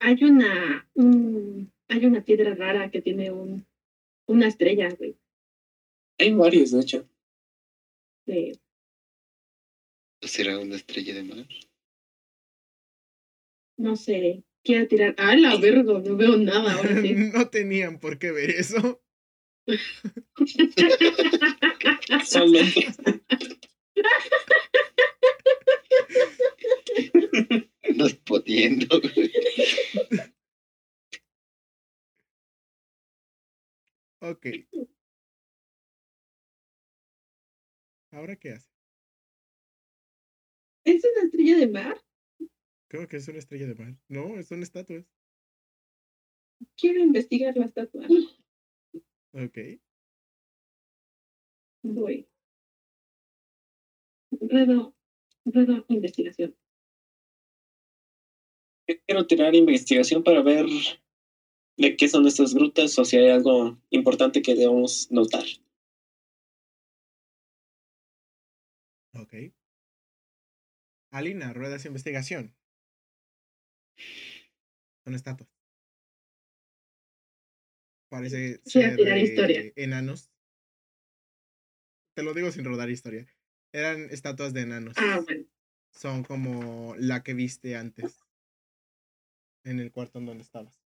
Hay 0.00 0.22
una. 0.24 0.88
un- 0.94 1.70
hay 1.88 2.06
una 2.06 2.24
piedra 2.24 2.54
rara 2.54 2.90
que 2.90 3.02
tiene 3.02 3.30
un, 3.30 3.66
una 4.26 4.48
estrella, 4.48 4.88
güey. 4.98 5.16
Hay 6.18 6.32
varios, 6.32 6.70
de 6.70 6.80
hecho. 6.80 7.06
de- 8.26 8.58
¿Será 10.22 10.58
una 10.58 10.76
estrella 10.76 11.14
de 11.14 11.22
mar? 11.22 11.46
no 13.76 13.96
sé. 13.96 14.42
Quiero 14.62 14.88
tirar. 14.88 15.14
¡Ah, 15.18 15.36
la 15.36 15.58
verga! 15.58 16.00
No 16.00 16.16
veo 16.16 16.38
nada 16.38 16.72
ahora 16.72 17.02
sí. 17.02 17.14
no 17.34 17.50
tenían 17.50 17.98
por 17.98 18.18
qué 18.18 18.32
ver 18.32 18.48
eso. 18.50 19.02
Solamente. 26.08 27.70
Nos 27.96 28.14
poniendo. 28.14 28.86
Ok. 34.20 34.46
¿Ahora 38.10 38.36
qué 38.36 38.52
hace? 38.52 38.70
¿Es 40.84 41.02
una 41.04 41.24
estrella 41.24 41.58
de 41.58 41.68
mar? 41.68 42.00
Creo 42.88 43.08
que 43.08 43.16
es 43.16 43.28
una 43.28 43.38
estrella 43.38 43.66
de 43.66 43.74
mar. 43.74 43.96
No, 44.08 44.42
son 44.42 44.62
estatuas. 44.62 45.04
Quiero 46.76 47.00
investigar 47.00 47.56
la 47.56 47.66
estatua. 47.66 48.06
Ok. 49.32 49.58
Voy. 51.82 52.28
Redo. 54.40 54.94
Redo 55.44 55.84
investigación. 55.88 56.56
Yo 58.88 58.94
quiero 59.06 59.26
tirar 59.26 59.54
investigación 59.54 60.22
para 60.22 60.42
ver 60.42 60.66
de 61.76 61.96
qué 61.96 62.08
son 62.08 62.26
estas 62.26 62.54
grutas 62.54 62.98
o 62.98 63.04
si 63.04 63.16
hay 63.16 63.30
algo 63.30 63.78
importante 63.90 64.42
que 64.42 64.54
debamos 64.54 65.10
notar. 65.10 65.44
Ok. 69.14 69.34
Alina, 71.10 71.52
ruedas 71.52 71.86
investigación. 71.86 72.54
Son 75.04 75.14
estatuas. 75.14 75.48
Parece 78.08 78.60
ser 78.64 78.96
tirar 78.96 79.18
eh, 79.18 79.22
historia. 79.22 79.72
enanos. 79.76 80.30
Te 82.14 82.22
lo 82.22 82.32
digo 82.32 82.50
sin 82.50 82.64
rodar 82.64 82.90
historia. 82.90 83.26
Eran 83.74 84.08
estatuas 84.12 84.54
de 84.54 84.60
enanos. 84.60 84.94
Ah, 84.96 85.20
bueno. 85.24 85.46
Son 85.90 86.22
como 86.22 86.94
la 86.96 87.24
que 87.24 87.34
viste 87.34 87.74
antes. 87.74 88.20
en 89.64 89.80
el 89.80 89.90
cuarto 89.90 90.20
en 90.20 90.26
donde 90.26 90.44
estabas. 90.44 90.80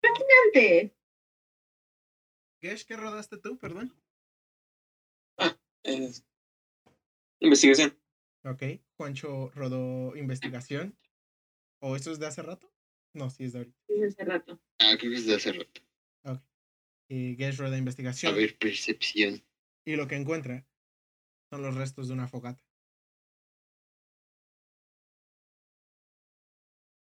Fascinante. 0.00 0.96
Gesh, 2.62 2.86
¿qué 2.86 2.96
rodaste 2.96 3.36
tú, 3.36 3.58
perdón? 3.58 3.94
Eh, 5.82 6.10
investigación. 7.40 7.98
Ok, 8.44 8.62
Juancho 8.96 9.50
rodó 9.54 10.16
investigación. 10.16 10.96
¿O 11.80 11.96
eso 11.96 12.12
es 12.12 12.18
de 12.18 12.28
hace 12.28 12.40
rato? 12.40 12.72
No, 13.12 13.28
sí 13.28 13.44
es 13.44 13.52
de 13.52 13.58
ahorita. 13.58 13.78
Desde 13.88 14.06
hace 14.06 14.24
rato. 14.24 14.60
Ah, 14.78 14.96
creo 14.98 15.12
que 15.12 15.18
es 15.18 15.26
de 15.26 15.34
hace 15.34 15.52
rato. 15.52 15.82
Y 17.08 17.36
Gesh 17.36 17.56
roda 17.56 17.76
A 17.76 17.78
investigación. 17.78 18.34
ver, 18.34 18.58
percepción. 18.58 19.42
Y 19.84 19.96
lo 19.96 20.06
que 20.06 20.16
encuentra 20.16 20.66
son 21.50 21.62
los 21.62 21.74
restos 21.74 22.08
de 22.08 22.14
una 22.14 22.28
fogata. 22.28 22.62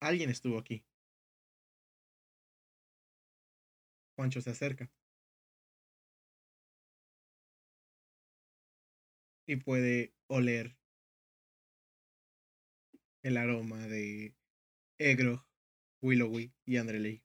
Alguien 0.00 0.30
estuvo 0.30 0.58
aquí. 0.58 0.84
Juancho 4.16 4.40
se 4.40 4.50
acerca. 4.50 4.90
Y 9.46 9.56
puede 9.56 10.14
oler 10.28 10.76
el 13.22 13.36
aroma 13.36 13.86
de 13.86 14.34
Egro, 14.98 15.46
Willowy 16.00 16.52
y 16.64 16.76
Andreley. 16.78 17.22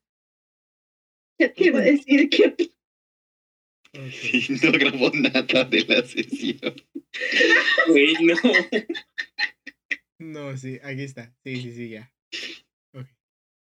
Te 1.56 1.64
iba 1.64 1.78
a 1.78 1.82
decir 1.82 2.28
que 2.30 2.54
Y 3.94 4.52
no 4.62 4.72
grabó 4.72 5.10
nada 5.14 5.64
de 5.64 5.84
la 5.86 6.06
sesión. 6.06 6.74
Güey, 7.88 8.14
no. 8.20 8.34
No, 10.20 10.56
sí, 10.56 10.78
aquí 10.82 11.02
está. 11.02 11.34
Sí, 11.42 11.56
sí, 11.62 11.72
sí, 11.72 11.88
ya. 11.90 12.12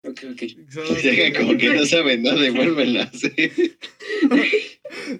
Ok, 0.05 0.21
ok. 0.33 0.43
Solo- 0.71 0.95
Dejan 0.95 1.33
como 1.47 1.59
que 1.59 1.69
no 1.71 1.85
saben 1.87 2.23
nada, 2.23 2.41
devuélvenla. 2.43 3.11
sí. 3.13 3.31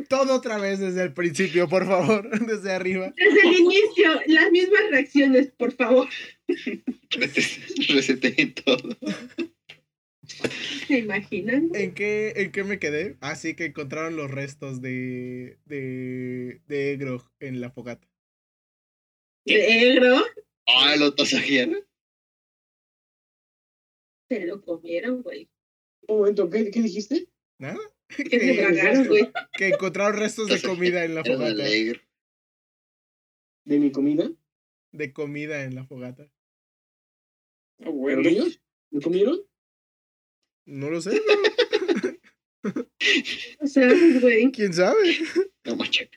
Todo 0.09 0.35
otra 0.35 0.59
vez 0.59 0.81
desde 0.81 1.03
el 1.05 1.13
principio, 1.13 1.69
por 1.69 1.87
favor, 1.87 2.29
desde 2.47 2.73
arriba. 2.73 3.13
desde 3.17 3.49
el 3.49 3.55
inicio, 3.59 4.21
las 4.27 4.51
mismas 4.51 4.81
reacciones, 4.91 5.53
por 5.57 5.73
favor. 5.73 6.09
Reseteen 7.89 8.55
todo. 8.55 8.97
¿Se 10.89 10.99
imaginan? 10.99 11.71
¿En 11.75 11.95
qué, 11.95 12.33
¿En 12.37 12.53
qué 12.53 12.65
me 12.65 12.79
quedé? 12.79 13.17
Así 13.21 13.55
que 13.55 13.67
encontraron 13.67 14.17
los 14.17 14.31
restos 14.31 14.81
de, 14.81 15.59
de, 15.65 16.61
de 16.67 16.93
Egrog 16.93 17.31
en 17.41 17.61
la 17.61 17.71
fogata. 17.71 18.09
Negro, 19.47 20.17
Ah, 20.69 20.97
lo 20.99 21.15
tasajearon. 21.15 21.77
se 24.29 24.45
lo 24.47 24.61
comieron, 24.61 25.23
güey. 25.23 25.49
Un 26.09 26.19
momento, 26.19 26.51
¿qué, 26.51 26.71
qué 26.73 26.83
dijiste? 26.83 27.29
¿Nada? 27.59 27.79
Que 28.09 28.25
se 28.41 28.55
tragaron, 28.57 29.07
güey. 29.07 29.31
que 29.57 29.69
encontraron 29.69 30.19
restos 30.19 30.49
de 30.49 30.61
comida 30.61 31.05
en 31.05 31.15
la 31.15 31.25
fogata. 31.25 31.63
¿De 31.65 32.01
mi 33.79 33.93
comida? 33.93 34.29
De 34.93 35.13
comida 35.13 35.63
en 35.65 35.77
la 35.77 35.85
fogata. 35.85 36.25
Ah, 36.25 36.33
¿Pero 37.79 37.93
bueno. 37.93 38.29
ellos? 38.29 38.61
¿Me 38.91 39.01
comieron? 39.01 39.41
No 40.67 40.91
lo 40.91 41.01
sé, 41.01 41.21
O 43.61 43.67
sea, 43.67 43.89
güey, 44.21 44.51
quién 44.51 44.73
sabe. 44.73 45.19
No 45.65 45.77
machaca. 45.77 46.11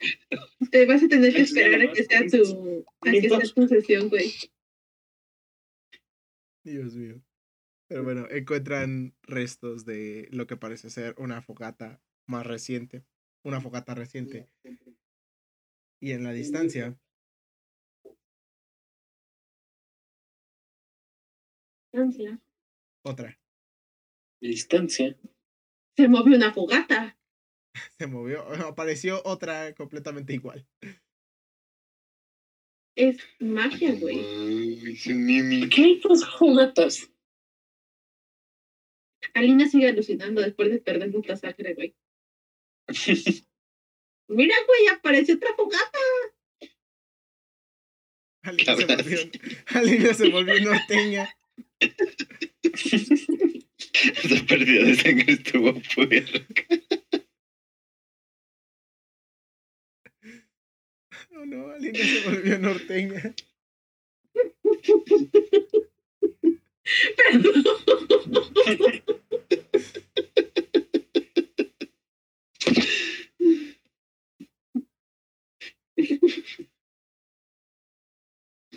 te 0.70 0.86
vas 0.86 1.02
a 1.02 1.08
tener 1.08 1.32
que 1.32 1.42
esperar 1.42 1.80
a 1.80 1.92
que 1.92 2.04
sea 2.04 2.26
tu, 2.26 2.84
a 3.00 3.10
que 3.10 3.28
sea 3.28 3.38
tu 3.54 3.68
sesión, 3.68 4.08
güey. 4.08 4.32
Dios 6.64 6.94
mío. 6.96 7.22
Pero 7.88 8.04
bueno, 8.04 8.26
encuentran 8.30 9.14
restos 9.22 9.84
de 9.84 10.28
lo 10.30 10.46
que 10.46 10.56
parece 10.56 10.90
ser 10.90 11.14
una 11.18 11.42
fogata 11.42 12.00
más 12.26 12.46
reciente. 12.46 13.04
Una 13.44 13.60
fogata 13.60 13.94
reciente. 13.94 14.48
Y 16.00 16.12
en 16.12 16.24
la 16.24 16.32
distancia, 16.32 16.96
otra. 23.02 23.39
Distancia. 24.40 25.16
Se 25.96 26.08
movió 26.08 26.36
una 26.36 26.52
fogata. 26.52 27.18
Se 27.98 28.06
movió. 28.06 28.42
Apareció 28.66 29.22
otra 29.24 29.74
completamente 29.74 30.32
igual. 30.32 30.66
Es 32.96 33.18
magia, 33.38 33.94
güey. 33.94 34.18
Uy, 34.18 34.92
es 34.92 35.06
un 35.06 35.24
mimi. 35.24 35.68
¿Qué 35.68 35.84
hay 35.84 36.00
con 36.00 36.12
esas 36.12 36.30
fogatas? 36.36 37.10
Alina 39.34 39.68
sigue 39.68 39.88
alucinando 39.88 40.40
después 40.40 40.70
de 40.70 40.80
perder 40.80 41.12
su 41.12 41.22
sangre, 41.36 41.74
güey. 41.74 41.94
Mira, 44.28 44.54
güey, 44.66 44.88
apareció 44.88 45.36
otra 45.36 45.54
fogata. 45.54 45.98
Alina 48.42 48.74
se 48.74 48.86
volvió, 48.86 49.18
Alina 49.66 50.14
se 50.14 50.28
volvió 50.30 50.60
norteña. 50.60 51.36
Esa 54.24 54.46
pérdida 54.46 54.84
de 54.86 54.94
sangre 54.96 55.32
estuvo 55.32 55.74
fuerte. 55.80 56.46
Oh 61.32 61.44
no, 61.46 61.70
Alina 61.70 61.98
se 61.98 62.30
volvió 62.30 62.58
norteña. 62.58 63.34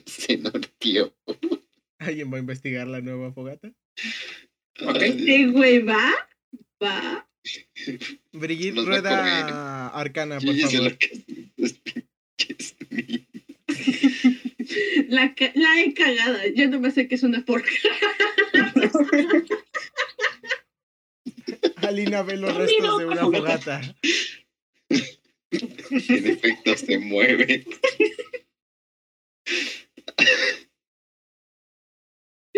Se 0.05 0.37
norteó. 0.37 1.13
¿Alguien 1.97 2.31
va 2.31 2.37
a 2.37 2.41
investigar 2.41 2.87
la 2.87 3.01
nueva 3.01 3.31
fogata? 3.31 3.73
Ok. 4.81 4.99
Sí, 5.17 5.45
güey, 5.47 5.79
va. 5.79 6.11
Va. 6.81 7.27
Brigitte, 8.31 8.75
Nos 8.75 8.85
rueda 8.85 9.89
arcana, 9.89 10.39
por 10.39 10.55
favor. 10.55 10.97
La, 15.09 15.35
la 15.55 15.81
he 15.81 15.93
cagada. 15.93 16.47
Yo 16.55 16.69
no 16.69 16.79
me 16.79 16.91
sé 16.91 17.07
que 17.07 17.15
es 17.15 17.23
una 17.23 17.43
porca. 17.45 17.69
Alina 21.77 22.23
ve 22.23 22.37
los 22.37 22.55
restos 22.55 22.99
de 22.99 23.05
una 23.05 23.21
fogata. 23.21 23.81
En 25.51 26.27
efecto 26.27 26.75
se 26.75 26.97
mueve. 26.97 27.63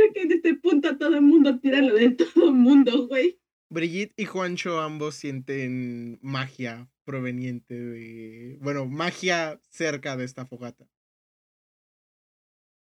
Creo 0.05 0.13
que 0.13 0.21
en 0.21 0.31
este 0.31 0.55
punto 0.55 0.97
todo 0.97 1.15
el 1.15 1.21
mundo 1.21 1.59
tira 1.59 1.81
lo 1.81 1.95
de 1.95 2.11
todo 2.11 2.49
el 2.49 2.53
mundo, 2.53 3.07
güey. 3.07 3.39
Brigitte 3.69 4.13
y 4.17 4.25
Juancho 4.25 4.79
ambos 4.79 5.15
sienten 5.15 6.19
magia 6.21 6.89
proveniente 7.03 7.79
de. 7.79 8.57
Bueno, 8.61 8.85
magia 8.85 9.59
cerca 9.69 10.15
de 10.15 10.25
esta 10.25 10.45
fogata. 10.45 10.87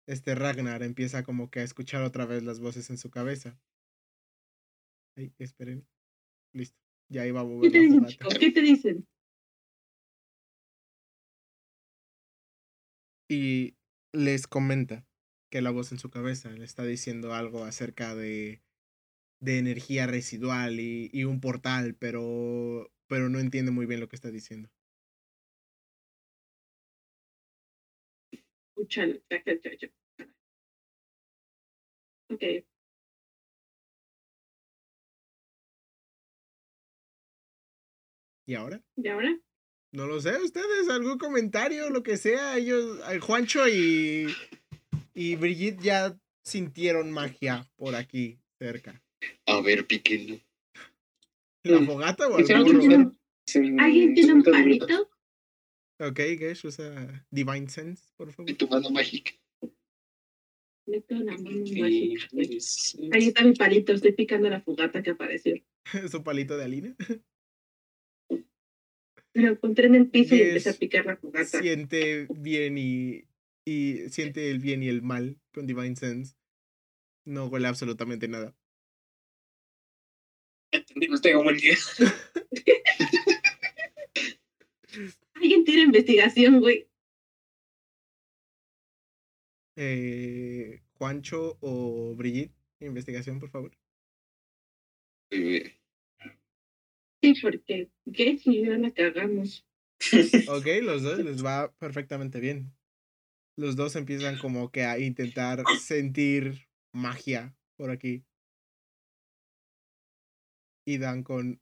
Este 0.07 0.35
Ragnar 0.35 0.83
empieza 0.83 1.23
como 1.23 1.49
que 1.49 1.59
a 1.59 1.63
escuchar 1.63 2.03
otra 2.03 2.25
vez 2.25 2.43
las 2.43 2.59
voces 2.59 2.89
en 2.89 2.97
su 2.97 3.09
cabeza. 3.09 3.59
Ay, 5.17 5.33
esperen. 5.37 5.85
Listo. 6.53 6.79
Ya 7.09 7.27
iba 7.27 7.41
a 7.41 7.43
¿Qué 7.43 7.49
mover 7.49 7.71
te 7.71 7.79
dicen, 7.79 8.05
chicos? 8.05 8.35
¿Qué 8.39 8.51
te 8.51 8.61
dicen? 8.61 9.07
Y 13.29 13.75
les 14.13 14.47
comenta 14.47 15.05
que 15.51 15.61
la 15.61 15.69
voz 15.69 15.91
en 15.91 15.99
su 15.99 16.09
cabeza 16.09 16.49
le 16.49 16.63
está 16.63 16.83
diciendo 16.83 17.33
algo 17.35 17.65
acerca 17.65 18.15
de, 18.15 18.63
de 19.41 19.59
energía 19.59 20.07
residual 20.07 20.79
y, 20.79 21.09
y 21.13 21.25
un 21.25 21.41
portal, 21.41 21.93
pero, 21.93 22.89
pero 23.07 23.29
no 23.29 23.39
entiende 23.39 23.71
muy 23.71 23.85
bien 23.85 23.99
lo 23.99 24.07
que 24.07 24.15
está 24.15 24.31
diciendo. 24.31 24.69
Ok. 32.29 32.43
¿Y 38.47 38.55
ahora? 38.55 38.81
¿Y 38.95 39.07
ahora? 39.09 39.37
No 39.93 40.07
lo 40.07 40.21
sé, 40.21 40.37
ustedes, 40.41 40.87
algún 40.89 41.17
comentario, 41.17 41.89
lo 41.89 42.03
que 42.03 42.15
sea. 42.15 42.57
Ellos, 42.57 42.99
eh, 43.09 43.19
Juancho 43.19 43.67
y, 43.67 44.27
y 45.13 45.35
Brigitte 45.35 45.81
ya 45.83 46.17
sintieron 46.43 47.11
magia 47.11 47.69
por 47.75 47.95
aquí 47.95 48.39
cerca. 48.59 49.01
A 49.45 49.61
ver, 49.61 49.85
píquenlo. 49.85 50.39
¿La 51.63 51.79
Mm. 51.79 51.85
fogata 51.85 52.27
o 52.27 52.39
el 52.39 52.51
¿alguien 52.51 52.79
tiene- 52.79 53.11
sin- 53.45 53.79
¿Alguien 53.79 54.13
tiene 54.15 54.33
un 54.33 54.43
palito? 54.43 55.09
Ok, 55.99 56.17
Gesh, 56.39 56.65
usa 56.65 57.27
Divine 57.29 57.69
Sense, 57.69 58.03
por 58.17 58.31
favor. 58.33 58.49
Y 58.49 58.55
tu 58.55 58.67
mano 58.67 58.89
mágica. 58.89 59.31
Meto 60.87 61.13
la 61.15 61.37
mano 61.37 61.59
mágica. 61.59 62.27
Ahí 63.11 63.27
está 63.27 63.43
mi 63.43 63.53
palito, 63.53 63.93
estoy 63.93 64.13
picando 64.13 64.49
la 64.49 64.61
fogata 64.61 65.03
que 65.03 65.11
apareció. 65.11 65.61
Es 66.11 66.13
un 66.15 66.23
palito 66.23 66.57
de 66.57 66.63
Alina. 66.63 66.95
Lo 69.33 69.47
encontré 69.49 69.85
en 69.87 69.95
el 69.95 70.09
piso 70.09 70.35
y 70.35 70.41
empecé 70.41 70.71
a 70.71 70.73
picar 70.73 71.05
la 71.05 71.15
fogata. 71.17 71.59
Siente 71.61 72.27
bien 72.35 72.77
y, 72.77 73.23
y 73.65 74.09
siente 74.09 74.49
el 74.49 74.59
bien 74.59 74.83
y 74.83 74.89
el 74.89 75.01
mal 75.01 75.39
con 75.53 75.67
Divine 75.67 75.95
Sense. 75.95 76.35
No 77.25 77.47
huele 77.47 77.67
absolutamente 77.67 78.27
nada. 78.27 78.55
Entendí, 80.71 81.07
no 81.07 81.19
tengo 81.19 81.43
buen 81.43 81.57
día. 81.57 81.75
Alguien 85.35 85.63
tira 85.63 85.81
investigación, 85.81 86.59
güey. 86.59 86.87
Eh, 89.75 90.81
Juancho 90.93 91.57
o 91.61 92.15
Brigitte, 92.15 92.53
investigación, 92.79 93.39
por 93.39 93.49
favor. 93.49 93.71
Muy 95.31 95.39
bien. 95.39 95.73
Sí, 97.21 97.33
porque 97.41 97.89
¿qué? 98.13 98.37
Si 98.37 98.61
ya 98.61 98.77
la 98.77 98.91
cagamos. 98.91 99.65
Ok, 100.47 100.65
los 100.81 101.03
dos 101.03 101.19
les 101.19 101.45
va 101.45 101.71
perfectamente 101.73 102.39
bien. 102.39 102.73
Los 103.57 103.75
dos 103.75 103.95
empiezan 103.95 104.37
como 104.37 104.71
que 104.71 104.83
a 104.85 104.97
intentar 104.99 105.63
sentir 105.79 106.67
magia 106.93 107.55
por 107.77 107.91
aquí. 107.91 108.25
Y 110.85 110.97
dan 110.97 111.23
con 111.23 111.61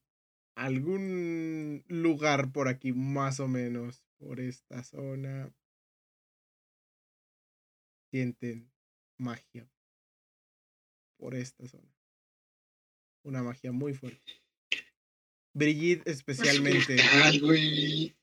algún 0.55 1.83
lugar 1.87 2.51
por 2.51 2.67
aquí, 2.67 2.93
más 2.93 3.39
o 3.39 3.47
menos, 3.47 4.03
por 4.17 4.39
esta 4.39 4.83
zona. 4.83 5.53
Sienten 8.11 8.71
magia 9.17 9.69
por 11.17 11.35
esta 11.35 11.67
zona. 11.67 11.93
Una 13.23 13.43
magia 13.43 13.71
muy 13.71 13.93
fuerte. 13.93 14.41
Brigitte 15.53 16.07
especialmente, 16.09 16.95
Ah, 17.01 17.31
güey. 17.41 18.15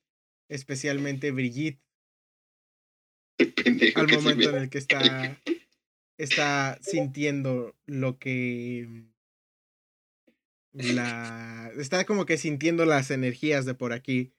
especialmente 0.49 1.31
Brigitte 1.31 1.83
pendejo 3.79 4.01
al 4.01 4.07
que 4.07 4.17
momento 4.17 4.49
en 4.49 4.55
me- 4.57 4.62
el 4.62 4.71
que 4.71 4.79
está 4.87 5.43
está 6.19 6.79
sintiendo 6.83 7.75
lo 7.87 8.19
que 8.19 9.05
la 10.73 11.71
está 11.79 12.05
como 12.05 12.27
que 12.27 12.37
sintiendo 12.39 12.85
las 12.85 13.11
energías 13.11 13.64
de 13.67 13.75
por 13.75 13.93
aquí. 13.93 14.33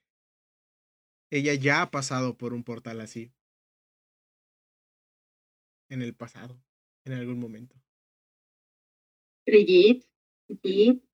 Ella 1.30 1.54
ya 1.54 1.82
ha 1.82 1.90
pasado 1.90 2.38
por 2.38 2.54
un 2.54 2.64
portal 2.64 3.00
así 3.00 3.32
en 5.90 6.02
el 6.02 6.14
pasado, 6.14 6.60
en 7.04 7.14
algún 7.14 7.38
momento. 7.38 7.76
Brigitte, 9.46 10.06
Brigitte, 10.48 11.07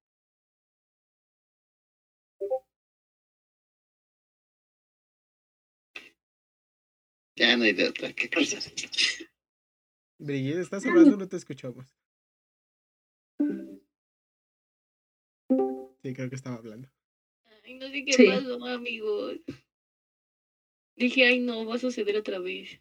Ya 7.37 7.57
no 7.57 7.65
hay 7.65 7.73
de 7.73 7.89
otra. 7.89 8.13
¿Qué 8.13 8.31
cosa? 8.31 8.59
Brigitte, 10.19 10.61
¿estás 10.61 10.87
hablando? 10.87 11.17
No 11.17 11.29
te 11.29 11.37
escuchamos. 11.37 11.87
Sí, 16.03 16.15
creo 16.15 16.29
que 16.29 16.37
estaba 16.37 16.57
hablando. 16.57 16.89
Ay, 17.65 17.75
no 17.75 17.89
sé 17.89 18.05
qué 18.05 18.13
Sí. 18.13 18.27
pasó, 18.27 18.65
amigos. 18.67 19.41
Dije, 20.97 21.27
ay, 21.27 21.41
no, 21.41 21.67
va 21.67 21.75
a 21.75 21.79
suceder 21.79 22.17
otra 22.17 22.39
vez. 22.39 22.81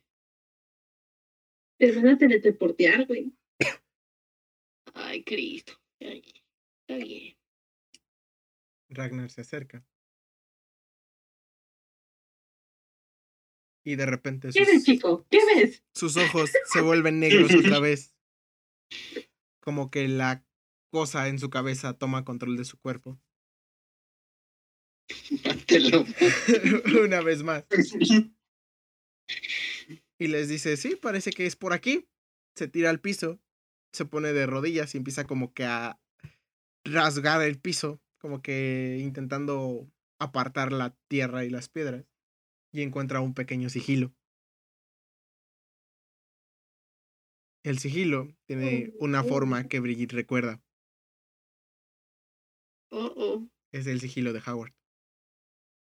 te 1.79 1.91
van 1.91 2.07
a 2.07 2.17
teleportear, 2.17 3.07
güey. 3.07 3.33
Ay, 4.93 5.23
Cristo. 5.23 5.73
Ay, 5.99 6.23
está 6.81 7.03
bien. 7.03 7.35
Ragnar 8.89 9.29
se 9.31 9.41
acerca. 9.41 9.83
Y 13.83 13.95
de 13.95 14.05
repente 14.05 14.49
¿Qué 14.53 14.61
ves, 14.61 14.75
sus, 14.75 14.83
chico? 14.83 15.25
¿Qué 15.29 15.39
ves? 15.45 15.83
sus 15.93 16.15
ojos 16.17 16.51
se 16.71 16.81
vuelven 16.81 17.19
negros 17.19 17.53
otra 17.53 17.79
vez. 17.79 18.15
Como 19.59 19.91
que 19.91 20.07
la 20.07 20.45
cosa 20.89 21.27
en 21.27 21.39
su 21.39 21.49
cabeza 21.49 21.97
toma 21.97 22.23
control 22.23 22.55
de 22.57 22.65
su 22.65 22.77
cuerpo. 22.77 23.19
Una 27.03 27.21
vez 27.21 27.43
más. 27.43 27.65
Y 30.19 30.27
les 30.27 30.47
dice, 30.47 30.77
sí, 30.77 30.95
parece 30.95 31.31
que 31.31 31.45
es 31.45 31.55
por 31.55 31.73
aquí. 31.73 32.07
Se 32.55 32.67
tira 32.67 32.89
al 32.89 33.01
piso, 33.01 33.41
se 33.91 34.05
pone 34.05 34.31
de 34.31 34.45
rodillas 34.45 34.93
y 34.93 34.97
empieza 34.97 35.25
como 35.25 35.53
que 35.53 35.65
a 35.65 35.99
rasgar 36.85 37.41
el 37.41 37.59
piso, 37.59 37.99
como 38.19 38.41
que 38.41 38.99
intentando 39.01 39.91
apartar 40.19 40.71
la 40.71 40.95
tierra 41.07 41.45
y 41.45 41.49
las 41.49 41.69
piedras. 41.69 42.05
Y 42.73 42.81
encuentra 42.81 43.21
un 43.21 43.33
pequeño 43.35 43.69
sigilo. 43.69 44.11
El 47.63 47.79
sigilo 47.79 48.35
tiene 48.45 48.93
una 48.99 49.23
forma 49.23 49.67
que 49.67 49.79
Brigitte 49.79 50.13
recuerda. 50.13 50.61
Oh, 52.91 53.13
oh. 53.15 53.47
Es 53.71 53.87
el 53.87 54.01
sigilo 54.01 54.33
de 54.33 54.41
Howard. 54.45 54.73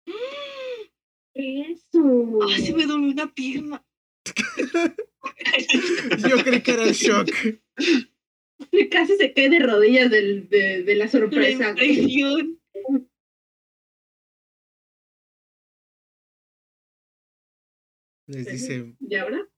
Eso. 1.35 2.39
Ay, 2.47 2.65
se 2.65 2.73
me 2.73 2.85
dolió 2.85 3.11
una 3.11 3.33
pierna. 3.33 3.85
Yo 6.29 6.43
creí 6.43 6.61
que 6.61 6.71
era 6.71 6.83
el 6.83 6.93
shock. 6.93 7.29
Casi 8.91 9.17
se 9.17 9.33
cae 9.33 9.49
de 9.49 9.59
rodillas 9.59 10.11
del, 10.11 10.49
de, 10.49 10.83
de 10.83 10.95
la 10.95 11.05
La 11.05 11.11
sorpresa. 11.11 11.71
güey. 11.73 11.89
impresión. 11.99 12.58
Les 18.29 18.45
dice, 18.45 18.95
¿Y 18.99 19.15
ahora? 19.15 19.49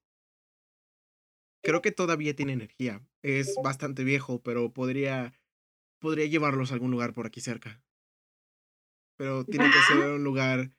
creo 1.61 1.81
que 1.81 1.91
todavía 1.91 2.33
tiene 2.35 2.53
energía. 2.53 3.05
Es 3.21 3.55
bastante 3.61 4.03
viejo, 4.05 4.41
pero 4.41 4.71
podría 4.71 5.33
podría 5.99 6.25
llevarlos 6.25 6.71
a 6.71 6.75
algún 6.75 6.89
lugar 6.89 7.13
por 7.13 7.27
aquí 7.27 7.41
cerca. 7.41 7.83
Pero 9.17 9.43
tiene 9.43 9.69
que 9.69 9.77
ser 9.87 9.97
un 9.97 10.23
lugar 10.23 10.71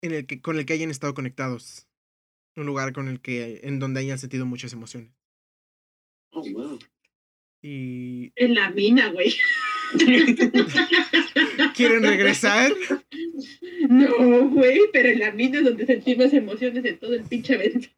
en 0.00 0.12
el 0.12 0.26
que 0.26 0.40
con 0.40 0.58
el 0.58 0.64
que 0.64 0.72
hayan 0.72 0.90
estado 0.90 1.14
conectados. 1.14 1.86
Un 2.56 2.66
lugar 2.66 2.92
con 2.92 3.08
el 3.08 3.20
que 3.20 3.60
en 3.64 3.78
donde 3.78 4.00
hayan 4.00 4.18
sentido 4.18 4.46
muchas 4.46 4.72
emociones. 4.72 5.12
Oh, 6.32 6.42
wow. 6.50 6.78
Y 7.62 8.32
En 8.36 8.54
la 8.54 8.70
mina, 8.70 9.10
güey. 9.10 9.34
quieren 11.74 12.02
regresar. 12.02 12.72
No, 13.88 14.48
güey, 14.48 14.80
pero 14.92 15.08
en 15.08 15.20
la 15.20 15.32
mina 15.32 15.58
es 15.58 15.64
donde 15.64 15.86
sentimos 15.86 16.32
emociones 16.32 16.84
en 16.84 16.98
todo 16.98 17.14
el 17.14 17.24
pinche 17.24 17.54
evento. 17.54 17.88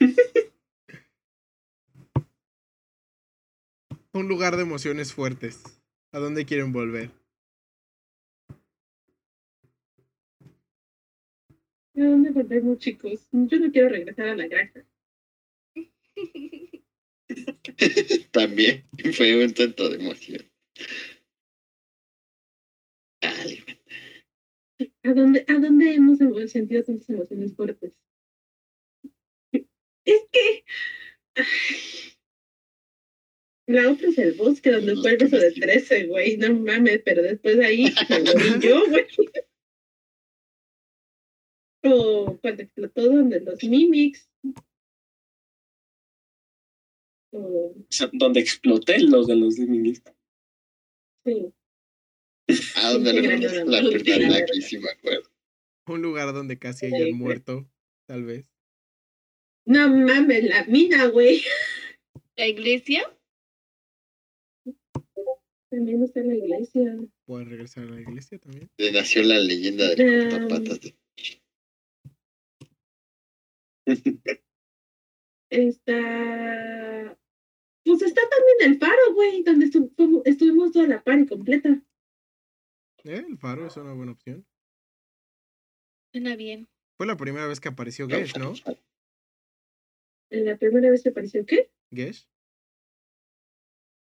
Un 4.12 4.28
lugar 4.28 4.56
de 4.56 4.62
emociones 4.62 5.12
fuertes. 5.12 5.62
¿A 6.12 6.18
dónde 6.18 6.44
quieren 6.44 6.72
volver? 6.72 7.10
¿A 11.96 12.02
dónde 12.02 12.30
volvemos, 12.30 12.78
chicos? 12.78 13.28
Yo 13.30 13.60
no 13.60 13.70
quiero 13.70 13.88
regresar 13.88 14.28
a 14.28 14.34
la 14.34 14.48
granja. 14.48 14.84
También 18.32 18.84
fue 19.14 19.44
un 19.44 19.54
tanto 19.54 19.88
de 19.88 19.96
emoción. 19.96 20.49
¿A 25.02 25.12
dónde, 25.12 25.44
¿A 25.48 25.54
dónde 25.58 25.94
hemos 25.94 26.20
emo- 26.20 26.46
sentido 26.48 26.82
tantas 26.84 27.08
emociones 27.10 27.54
fuertes? 27.54 27.92
Es 29.52 30.22
que. 30.32 30.64
ay, 31.36 31.44
La 33.66 33.90
otra 33.90 34.08
es 34.08 34.18
el 34.18 34.32
bosque 34.34 34.70
donde 34.70 34.96
fue 34.96 35.12
el 35.12 35.18
beso 35.18 35.36
de 35.36 35.52
13, 35.52 36.06
güey. 36.06 36.36
No 36.38 36.54
mames, 36.54 37.02
pero 37.04 37.22
después 37.22 37.56
de 37.58 37.66
ahí 37.66 37.84
me 38.08 38.20
morí 38.24 38.60
yo, 38.62 38.88
güey. 38.88 39.06
O 41.82 42.38
cuando 42.40 42.62
explotó 42.62 43.06
donde 43.06 43.40
los 43.40 43.62
mimics. 43.64 44.28
O, 47.32 47.74
donde 48.12 48.40
exploté 48.40 48.98
los 49.00 49.26
de 49.28 49.36
los 49.36 49.56
Lemmings. 49.58 50.02
Sí. 51.24 51.52
¿A 52.76 52.92
dónde 52.92 53.12
le 53.12 53.38
la 53.38 53.82
la 54.30 54.36
Aquí 54.38 54.62
sí 54.62 54.78
me 54.78 54.90
acuerdo. 54.90 55.30
Un 55.86 56.02
lugar 56.02 56.32
donde 56.32 56.58
casi 56.58 56.86
hayan 56.86 57.08
sí. 57.08 57.12
muerto, 57.12 57.68
tal 58.06 58.24
vez. 58.24 58.50
No 59.66 59.88
mames, 59.88 60.44
la 60.44 60.64
mina, 60.64 61.06
güey. 61.06 61.42
¿La 62.36 62.46
iglesia? 62.46 63.02
También 65.70 66.02
está 66.02 66.20
en 66.20 66.28
la 66.28 66.34
iglesia. 66.36 66.98
Pueden 67.26 67.50
regresar 67.50 67.84
a 67.84 67.90
la 67.90 68.00
iglesia 68.00 68.38
también. 68.38 68.68
De 68.76 68.90
nació 68.92 69.22
la 69.22 69.38
leyenda 69.38 69.94
de 69.94 70.02
Em. 70.02 70.30
cortapatas. 70.30 70.80
de- 70.80 70.96
Está. 75.50 77.19
Pues 77.84 78.02
está 78.02 78.20
también 78.28 78.72
el 78.72 78.78
faro, 78.78 79.14
güey, 79.14 79.42
donde 79.42 79.66
estu- 79.66 80.22
estuvimos 80.24 80.72
toda 80.72 80.86
la 80.86 81.02
party 81.02 81.26
completa. 81.26 81.68
Eh, 83.04 83.24
el 83.28 83.38
faro 83.38 83.66
es 83.66 83.76
una 83.76 83.94
buena 83.94 84.12
opción. 84.12 84.46
Suena 86.12 86.36
bien. 86.36 86.68
Fue 86.96 87.06
la 87.06 87.16
primera 87.16 87.46
vez 87.46 87.60
que 87.60 87.68
apareció 87.68 88.06
Gesh, 88.06 88.36
¿no? 88.38 88.52
La 90.30 90.56
primera 90.58 90.90
vez 90.90 91.02
que 91.02 91.08
apareció, 91.08 91.44
¿qué? 91.46 91.70
Gesh. 91.90 92.28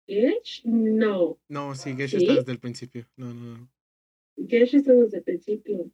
¿Gesh? 0.09 0.63
No. 0.65 1.39
No, 1.49 1.75
sí, 1.77 1.95
Gesh 1.95 2.11
¿Sí? 2.11 2.17
está 2.17 2.35
desde 2.35 2.53
el 2.53 2.59
principio. 2.59 3.07
No, 3.17 3.33
no, 3.33 3.59
no. 3.59 3.71
Gesh 4.49 4.75
estuvo 4.75 5.03
desde 5.05 5.19
el 5.19 5.25
principio. 5.25 5.91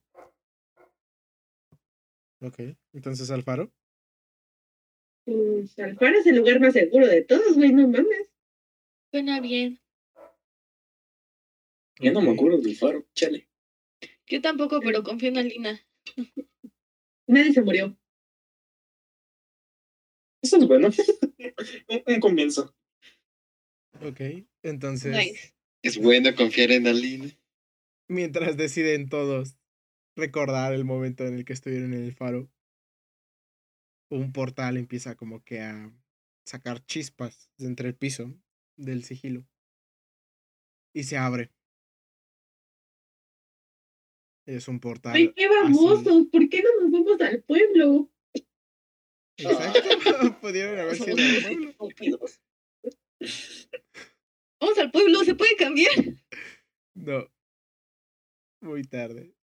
Ok. 2.40 2.60
Entonces 2.94 3.30
al 3.30 3.42
faro. 3.42 3.70
Pues 5.26 5.76
el 5.78 5.96
faro 5.98 6.18
es 6.20 6.26
el 6.26 6.36
lugar 6.36 6.60
más 6.60 6.72
seguro 6.72 7.06
de 7.08 7.22
todos, 7.22 7.54
güey, 7.56 7.72
no 7.72 7.88
mames. 7.88 8.30
Suena 9.10 9.40
bien. 9.40 9.80
Ya 11.98 12.12
no 12.12 12.20
me 12.20 12.30
acuerdo 12.30 12.58
del 12.58 12.76
faro, 12.76 13.04
chale. 13.14 13.48
Yo 14.28 14.40
tampoco, 14.40 14.80
pero 14.80 15.02
confío 15.02 15.30
en 15.30 15.38
Alina. 15.38 15.80
Nadie 17.26 17.52
se 17.52 17.62
murió. 17.62 17.98
Eso 20.42 20.58
es 20.58 20.66
bueno. 20.68 20.88
un, 21.88 22.02
un 22.06 22.20
comienzo. 22.20 22.74
Ok. 24.02 24.20
Entonces, 24.62 25.16
Nice. 25.16 25.54
Es 25.82 25.98
bueno 25.98 26.34
confiar 26.36 26.70
en 26.70 26.86
Aline. 26.86 27.38
mientras 28.08 28.56
deciden 28.56 29.08
todos 29.08 29.56
recordar 30.16 30.72
el 30.72 30.84
momento 30.84 31.24
en 31.26 31.34
el 31.34 31.44
que 31.44 31.52
estuvieron 31.52 31.94
en 31.94 32.04
el 32.04 32.14
faro, 32.14 32.48
un 34.10 34.32
portal 34.32 34.76
empieza 34.76 35.16
como 35.16 35.42
que 35.42 35.60
a 35.60 35.92
sacar 36.44 36.84
chispas 36.84 37.50
de 37.58 37.66
entre 37.66 37.88
el 37.88 37.96
piso 37.96 38.32
del 38.76 39.04
sigilo. 39.04 39.46
Y 40.94 41.04
se 41.04 41.16
abre. 41.16 41.50
Es 44.46 44.68
un 44.68 44.78
portal. 44.78 45.14
Ay, 45.14 45.32
qué 45.34 45.48
babosos, 45.48 46.26
¿por 46.30 46.48
qué 46.48 46.62
no 46.62 46.82
nos 46.82 46.92
vamos 46.92 47.20
al 47.20 47.42
pueblo? 47.42 48.10
Exacto. 49.36 49.80
Pudieron 50.40 50.78
haber 50.78 50.96
sido 50.96 51.16
el 51.16 51.74
pueblo. 51.74 52.20
Vamos 54.60 54.78
al 54.78 54.90
pueblo, 54.90 55.24
¿se 55.24 55.34
puede 55.34 55.56
cambiar? 55.56 55.92
No. 56.94 57.28
Muy 58.62 58.84
tarde. 58.84 59.35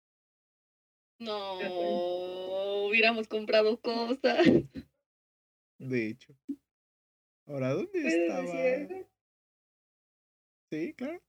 No, 1.19 2.85
hubiéramos 2.87 3.27
comprado 3.27 3.79
cosas. 3.79 4.45
De 5.79 6.07
hecho. 6.07 6.33
Ahora, 7.45 7.73
¿dónde 7.73 7.91
¿Puedo 7.91 8.07
estaba? 8.07 8.61
decir? 8.61 9.05
Sí, 10.71 10.93
claro. 10.93 11.21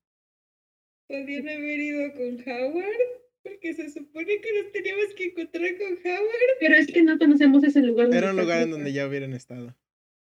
Podían 1.08 1.48
haber 1.48 1.80
ido 1.80 2.12
con 2.14 2.48
Howard, 2.48 3.22
porque 3.42 3.74
se 3.74 3.90
supone 3.90 4.40
que 4.40 4.62
nos 4.62 4.72
teníamos 4.72 5.14
que 5.14 5.24
encontrar 5.24 5.76
con 5.76 5.92
Howard. 5.92 6.58
Pero 6.60 6.74
es 6.76 6.86
que 6.86 7.02
no 7.02 7.18
conocemos 7.18 7.64
ese 7.64 7.82
lugar. 7.82 8.14
Era 8.14 8.30
un 8.30 8.36
lugar 8.36 8.62
en 8.62 8.70
donde 8.70 8.92
ya 8.92 9.06
hubieran 9.06 9.34
estado. 9.34 9.76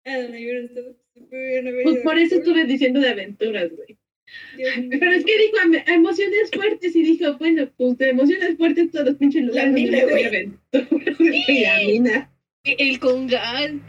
Ah, 0.04 0.18
donde 0.18 0.38
hubieran 0.38 0.64
estado. 0.66 0.96
haber 1.16 1.82
Pues 1.82 1.94
ido 1.96 2.02
por 2.04 2.18
eso 2.18 2.34
estuve 2.36 2.64
diciendo 2.66 3.00
de 3.00 3.08
aventuras, 3.08 3.70
güey. 3.74 3.96
Pero 4.56 5.12
es 5.12 5.24
que 5.24 5.38
dijo 5.38 5.56
em- 5.64 5.84
emociones 5.86 6.50
fuertes 6.52 6.96
y 6.96 7.02
dijo, 7.02 7.36
bueno, 7.38 7.70
pues 7.76 7.98
de 7.98 8.08
emociones 8.10 8.56
fuertes 8.56 8.90
todos 8.90 9.06
los 9.06 9.16
pinches 9.16 9.44
lugares. 9.44 9.72
donde 9.72 9.90
mina, 9.90 10.04
güey. 10.04 11.62
la 11.62 11.78
mina. 11.78 12.32
El 12.64 12.98
congal. 12.98 13.80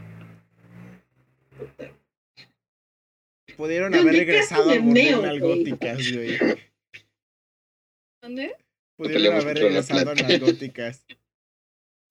Pudieron 3.55 3.91
¿Dónde 3.91 4.09
haber 4.09 4.27
regresado 4.27 4.69
a 4.69 4.79
meo, 4.79 5.17
morder 5.17 5.39
güey? 5.39 6.38
¿Dónde? 8.21 8.55
Pudieron 8.97 9.35
haber 9.35 9.57
la 9.57 9.63
regresado 9.63 9.99
a 9.99 10.13
plata. 10.13 10.27
nalgóticas. 10.27 11.05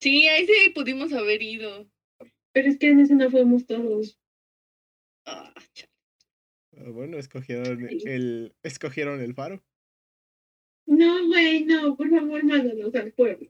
Sí, 0.01 0.27
ahí 0.27 0.45
sí 0.45 0.69
pudimos 0.71 1.13
haber 1.13 1.41
ido. 1.41 1.89
Pero 2.51 2.69
es 2.69 2.77
que 2.77 2.89
en 2.89 2.99
ese 2.99 3.15
no 3.15 3.31
fuimos 3.31 3.65
todos. 3.65 4.19
Ah, 5.25 5.53
chale. 5.73 5.86
Ah, 6.77 6.89
Bueno, 6.89 7.17
escogieron 7.17 7.87
el, 7.89 8.55
escogieron 8.63 9.21
el 9.21 9.33
faro. 9.33 9.63
No, 10.85 11.27
güey, 11.27 11.65
no, 11.65 11.95
por 11.97 12.09
favor, 12.09 12.43
mándanos 12.43 12.95
al 12.95 13.11
pueblo. 13.11 13.49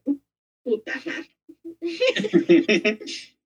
Puta 0.64 0.94
madre. 1.04 1.38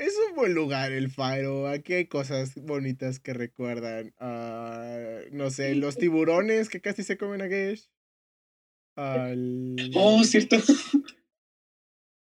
Es 0.00 0.16
un 0.30 0.34
buen 0.34 0.54
lugar 0.54 0.92
el 0.92 1.10
faro. 1.10 1.68
Aquí 1.68 1.92
hay 1.92 2.06
cosas 2.06 2.54
bonitas 2.54 3.20
que 3.20 3.34
recuerdan. 3.34 4.14
a, 4.18 5.20
no 5.30 5.50
sé, 5.50 5.74
los 5.74 5.98
tiburones 5.98 6.70
que 6.70 6.80
casi 6.80 7.02
se 7.02 7.18
comen 7.18 7.42
a 7.42 7.48
Gesh. 7.48 7.90
Al... 8.96 9.76
oh, 9.94 10.24
cierto. 10.24 10.56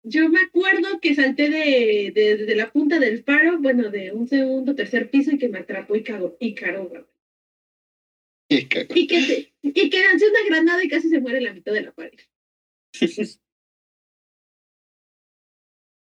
Yo 0.04 0.28
me 0.28 0.40
acuerdo 0.40 1.00
que 1.00 1.14
salté 1.14 1.48
de, 1.48 2.12
de, 2.14 2.36
de 2.44 2.54
la 2.54 2.70
punta 2.70 2.98
del 2.98 3.22
faro, 3.24 3.58
bueno, 3.58 3.90
de 3.90 4.12
un 4.12 4.28
segundo, 4.28 4.74
tercer 4.74 5.10
piso 5.10 5.32
y 5.32 5.38
que 5.38 5.48
me 5.48 5.58
atrapó 5.58 5.96
y 5.96 6.02
cagó, 6.02 6.36
y 6.38 6.54
caro, 6.54 6.90
cago. 6.92 7.08
Y 8.94 9.06
que, 9.06 9.22
se- 9.22 9.54
y 9.62 9.90
que 9.90 10.02
lancé 10.02 10.28
una 10.28 10.44
granada 10.46 10.84
y 10.84 10.88
casi 10.88 11.08
se 11.08 11.20
muere 11.20 11.40
la 11.40 11.52
mitad 11.54 11.72
de 11.72 11.82
la 11.82 11.92
pared. 11.92 12.18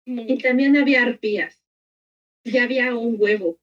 Y 0.06 0.38
también 0.39 0.76
había 0.76 1.04
arpías. 1.04 1.62
Ya 2.43 2.64
había 2.64 2.95
un 2.95 3.16
huevo. 3.20 3.60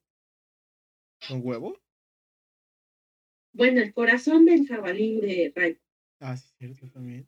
¿Un 1.30 1.40
huevo? 1.42 1.76
Bueno, 3.52 3.80
el 3.80 3.92
corazón 3.92 4.44
del 4.44 4.66
jabalí 4.66 5.20
de 5.20 5.52
Ray. 5.54 5.78
Ah, 6.20 6.36
sí, 6.36 6.52
cierto 6.58 6.88
también. 6.88 7.26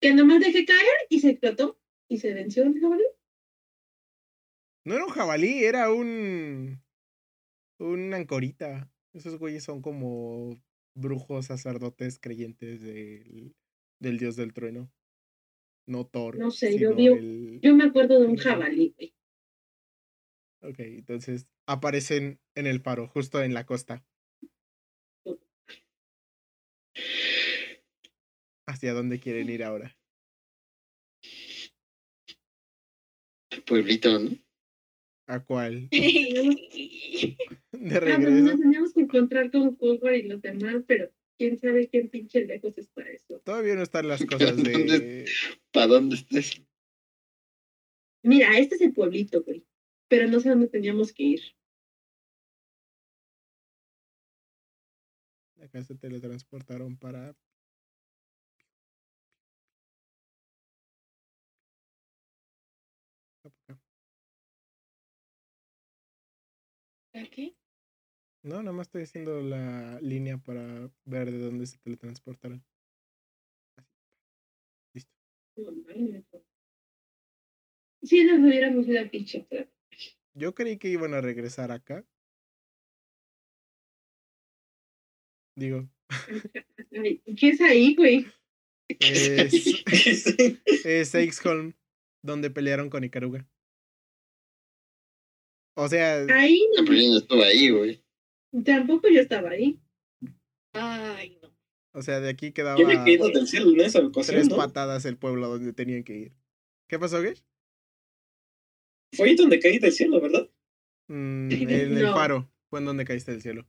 Que 0.00 0.14
nomás 0.14 0.40
dejé 0.40 0.64
caer 0.64 0.96
y 1.08 1.18
se 1.20 1.30
explotó. 1.30 1.76
Y 2.08 2.18
se 2.18 2.32
venció 2.34 2.62
el 2.64 2.78
jabalí. 2.80 3.04
No 4.84 4.94
era 4.94 5.04
un 5.04 5.10
jabalí, 5.10 5.64
era 5.64 5.92
un. 5.92 6.82
Un 7.78 8.14
ancorita. 8.14 8.90
Esos 9.12 9.38
güeyes 9.38 9.64
son 9.64 9.82
como 9.82 10.60
brujos 10.94 11.46
sacerdotes 11.46 12.18
creyentes 12.18 12.80
del, 12.82 13.54
del 14.00 14.18
dios 14.18 14.36
del 14.36 14.52
trueno. 14.54 14.90
No 15.86 16.06
Thor. 16.06 16.38
No 16.38 16.50
sé, 16.50 16.78
yo 16.78 16.94
vi- 16.94 17.06
el- 17.06 17.60
Yo 17.62 17.74
me 17.74 17.84
acuerdo 17.84 18.18
de 18.20 18.26
un 18.26 18.36
jabalí, 18.36 18.94
güey. 18.96 19.14
Ok, 20.62 20.78
entonces 20.80 21.46
aparecen 21.66 22.40
en 22.54 22.66
el 22.66 22.80
faro, 22.80 23.08
justo 23.08 23.42
en 23.42 23.54
la 23.54 23.66
costa. 23.66 24.04
¿Hacia 28.66 28.94
dónde 28.94 29.20
quieren 29.20 29.48
ir 29.48 29.62
ahora? 29.62 29.96
Pueblito, 33.64 34.18
¿no? 34.18 34.30
¿A 35.28 35.40
cuál? 35.44 35.88
De 35.90 37.36
Ah, 37.96 38.00
regreso. 38.00 38.44
nos 38.44 38.60
teníamos 38.60 38.92
que 38.94 39.00
encontrar 39.00 39.50
con 39.50 39.76
Fulgor 39.76 40.14
y 40.14 40.22
los 40.22 40.40
demás, 40.40 40.84
pero 40.86 41.10
quién 41.38 41.58
sabe 41.58 41.88
qué 41.88 42.04
pinche 42.04 42.44
lejos 42.46 42.78
está 42.78 43.02
eso. 43.02 43.40
Todavía 43.40 43.74
no 43.74 43.82
están 43.82 44.08
las 44.08 44.24
cosas 44.26 44.56
de. 44.56 45.26
¿Para 45.72 45.86
dónde 45.88 46.16
estés? 46.16 46.62
Mira, 48.22 48.58
este 48.58 48.76
es 48.76 48.80
el 48.80 48.92
pueblito, 48.92 49.42
güey. 49.42 49.64
Pero 50.08 50.28
no 50.28 50.40
sé 50.40 50.48
dónde 50.50 50.68
teníamos 50.68 51.12
que 51.12 51.22
ir. 51.24 51.40
Acá 55.62 55.82
se 55.82 55.94
teletransportaron 55.96 56.96
para. 56.96 57.34
¿Aquí? 67.16 67.56
No, 68.42 68.62
nada 68.62 68.72
más 68.72 68.86
estoy 68.86 69.02
haciendo 69.02 69.40
la 69.40 69.98
línea 70.00 70.38
para 70.38 70.90
ver 71.04 71.30
de 71.30 71.38
dónde 71.38 71.66
se 71.66 71.78
teletransportaron. 71.78 72.64
Así. 73.76 73.88
Listo. 74.94 75.12
No, 75.56 75.72
mames. 75.72 76.24
Sí, 78.02 78.24
nos 78.24 78.38
hubiéramos 78.38 78.86
ido 78.86 79.10
pinche. 79.10 79.48
Yo 80.34 80.54
creí 80.54 80.78
que 80.78 80.88
iban 80.88 81.14
a 81.14 81.20
regresar 81.20 81.72
acá. 81.72 82.04
Digo, 85.56 85.88
¿Qué 87.38 87.48
es 87.48 87.60
ahí, 87.60 87.94
güey? 87.94 88.26
es, 88.88 89.84
es 90.84 91.14
Aixholm, 91.14 91.72
donde 92.22 92.50
pelearon 92.50 92.90
con 92.90 93.04
Ikaruga. 93.04 93.48
O 95.78 95.88
sea, 95.88 96.24
Ahí 96.34 96.60
no, 96.76 96.84
primera 96.84 97.18
estuvo 97.18 97.42
ahí, 97.42 97.70
güey. 97.70 98.02
tampoco 98.64 99.08
yo 99.08 99.20
estaba 99.20 99.50
ahí. 99.50 99.78
Ay, 100.72 101.38
no. 101.42 101.54
O 101.92 102.02
sea, 102.02 102.20
de 102.20 102.28
aquí 102.30 102.52
quedaba 102.52 102.78
Yo 102.78 102.86
había 102.86 103.04
caído 103.04 103.28
del 103.30 103.46
cielo 103.46 103.70
en 103.70 103.80
esa 103.80 104.00
ocasión, 104.00 104.36
tres 104.36 104.48
¿no? 104.48 104.56
patadas 104.56 105.04
el 105.04 105.16
pueblo 105.16 105.48
donde 105.48 105.72
tenían 105.72 106.02
que 106.04 106.14
ir. 106.16 106.32
¿Qué 106.88 106.98
pasó, 106.98 107.22
Gesh? 107.22 107.42
Fue 109.14 109.28
ahí 109.28 109.34
donde 109.34 109.58
caí 109.60 109.78
del 109.78 109.92
cielo, 109.92 110.20
¿verdad? 110.20 110.50
Mm, 111.08 111.50
en 111.52 111.70
el 111.70 112.02
No. 112.02 112.12
faro. 112.14 112.50
Fue 112.68 112.80
en 112.80 112.84
donde 112.86 113.04
caíste 113.04 113.32
del 113.32 113.42
cielo. 113.42 113.66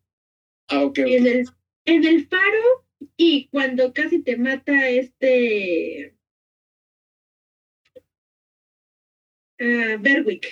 Ah, 0.70 0.84
ok. 0.84 0.98
Y 1.00 1.16
en 1.16 1.28
el, 1.28 1.46
en 1.86 2.04
el 2.06 2.28
faro 2.28 2.86
y 3.16 3.48
cuando 3.50 3.94
casi 3.94 4.22
te 4.24 4.38
mata 4.38 4.90
este 4.90 6.18
ah, 9.60 9.98
Berwick. 10.00 10.48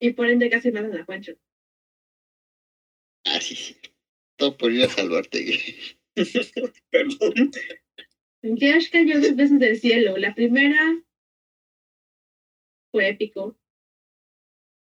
Y 0.00 0.12
por 0.12 0.28
ende 0.28 0.48
casi 0.48 0.72
matan 0.72 0.96
a 0.96 1.04
Juancho. 1.04 1.34
Ah, 3.26 3.40
sí, 3.40 3.54
sí. 3.54 3.76
Todo 4.36 4.56
por 4.56 4.72
ir 4.72 4.84
a 4.84 4.88
salvarte. 4.88 5.58
Perdón. 6.90 7.50
Josh 8.42 8.90
cayó 8.90 9.20
dos 9.20 9.36
veces 9.36 9.58
del 9.58 9.78
cielo. 9.78 10.16
La 10.16 10.34
primera 10.34 11.04
fue 12.90 13.10
épico. 13.10 13.58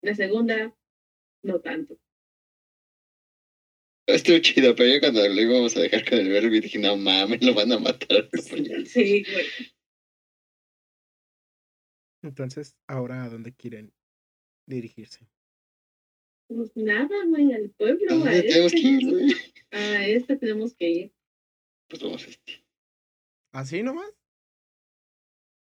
La 0.03 0.15
segunda, 0.15 0.77
no 1.43 1.61
tanto. 1.61 1.99
Estuvo 4.09 4.39
chido, 4.39 4.75
pero 4.75 4.93
yo 4.93 5.01
cuando 5.01 5.27
lo 5.27 5.41
íbamos 5.41 5.77
a 5.77 5.81
dejar 5.81 6.09
con 6.09 6.19
el 6.19 6.29
verbo 6.29 6.49
dije, 6.51 6.79
no 6.79 6.97
mames, 6.97 7.43
lo 7.43 7.55
van 7.55 7.73
a 7.73 7.79
matar. 7.79 8.29
Sí, 8.85 9.25
güey. 9.25 9.47
Entonces, 12.23 12.77
ahora 12.89 13.25
a 13.25 13.29
dónde 13.29 13.53
quieren 13.55 13.93
dirigirse. 14.67 15.27
Pues 16.49 16.77
nada, 16.77 17.25
güey, 17.27 17.53
al 17.53 17.71
pueblo. 17.71 18.07
¿A 18.11 18.15
A 18.15 18.19
dónde 18.19 18.43
tenemos 18.43 18.73
que 18.73 18.79
ir, 18.79 18.95
este, 18.99 19.11
güey? 19.11 19.35
a 19.71 20.07
este 20.09 20.37
tenemos 20.37 20.75
que 20.75 20.89
ir. 20.91 21.13
Pues 21.89 22.03
vamos 22.03 22.25
a 22.27 22.29
este. 22.31 22.65
¿Así 23.53 23.83
nomás? 23.83 24.11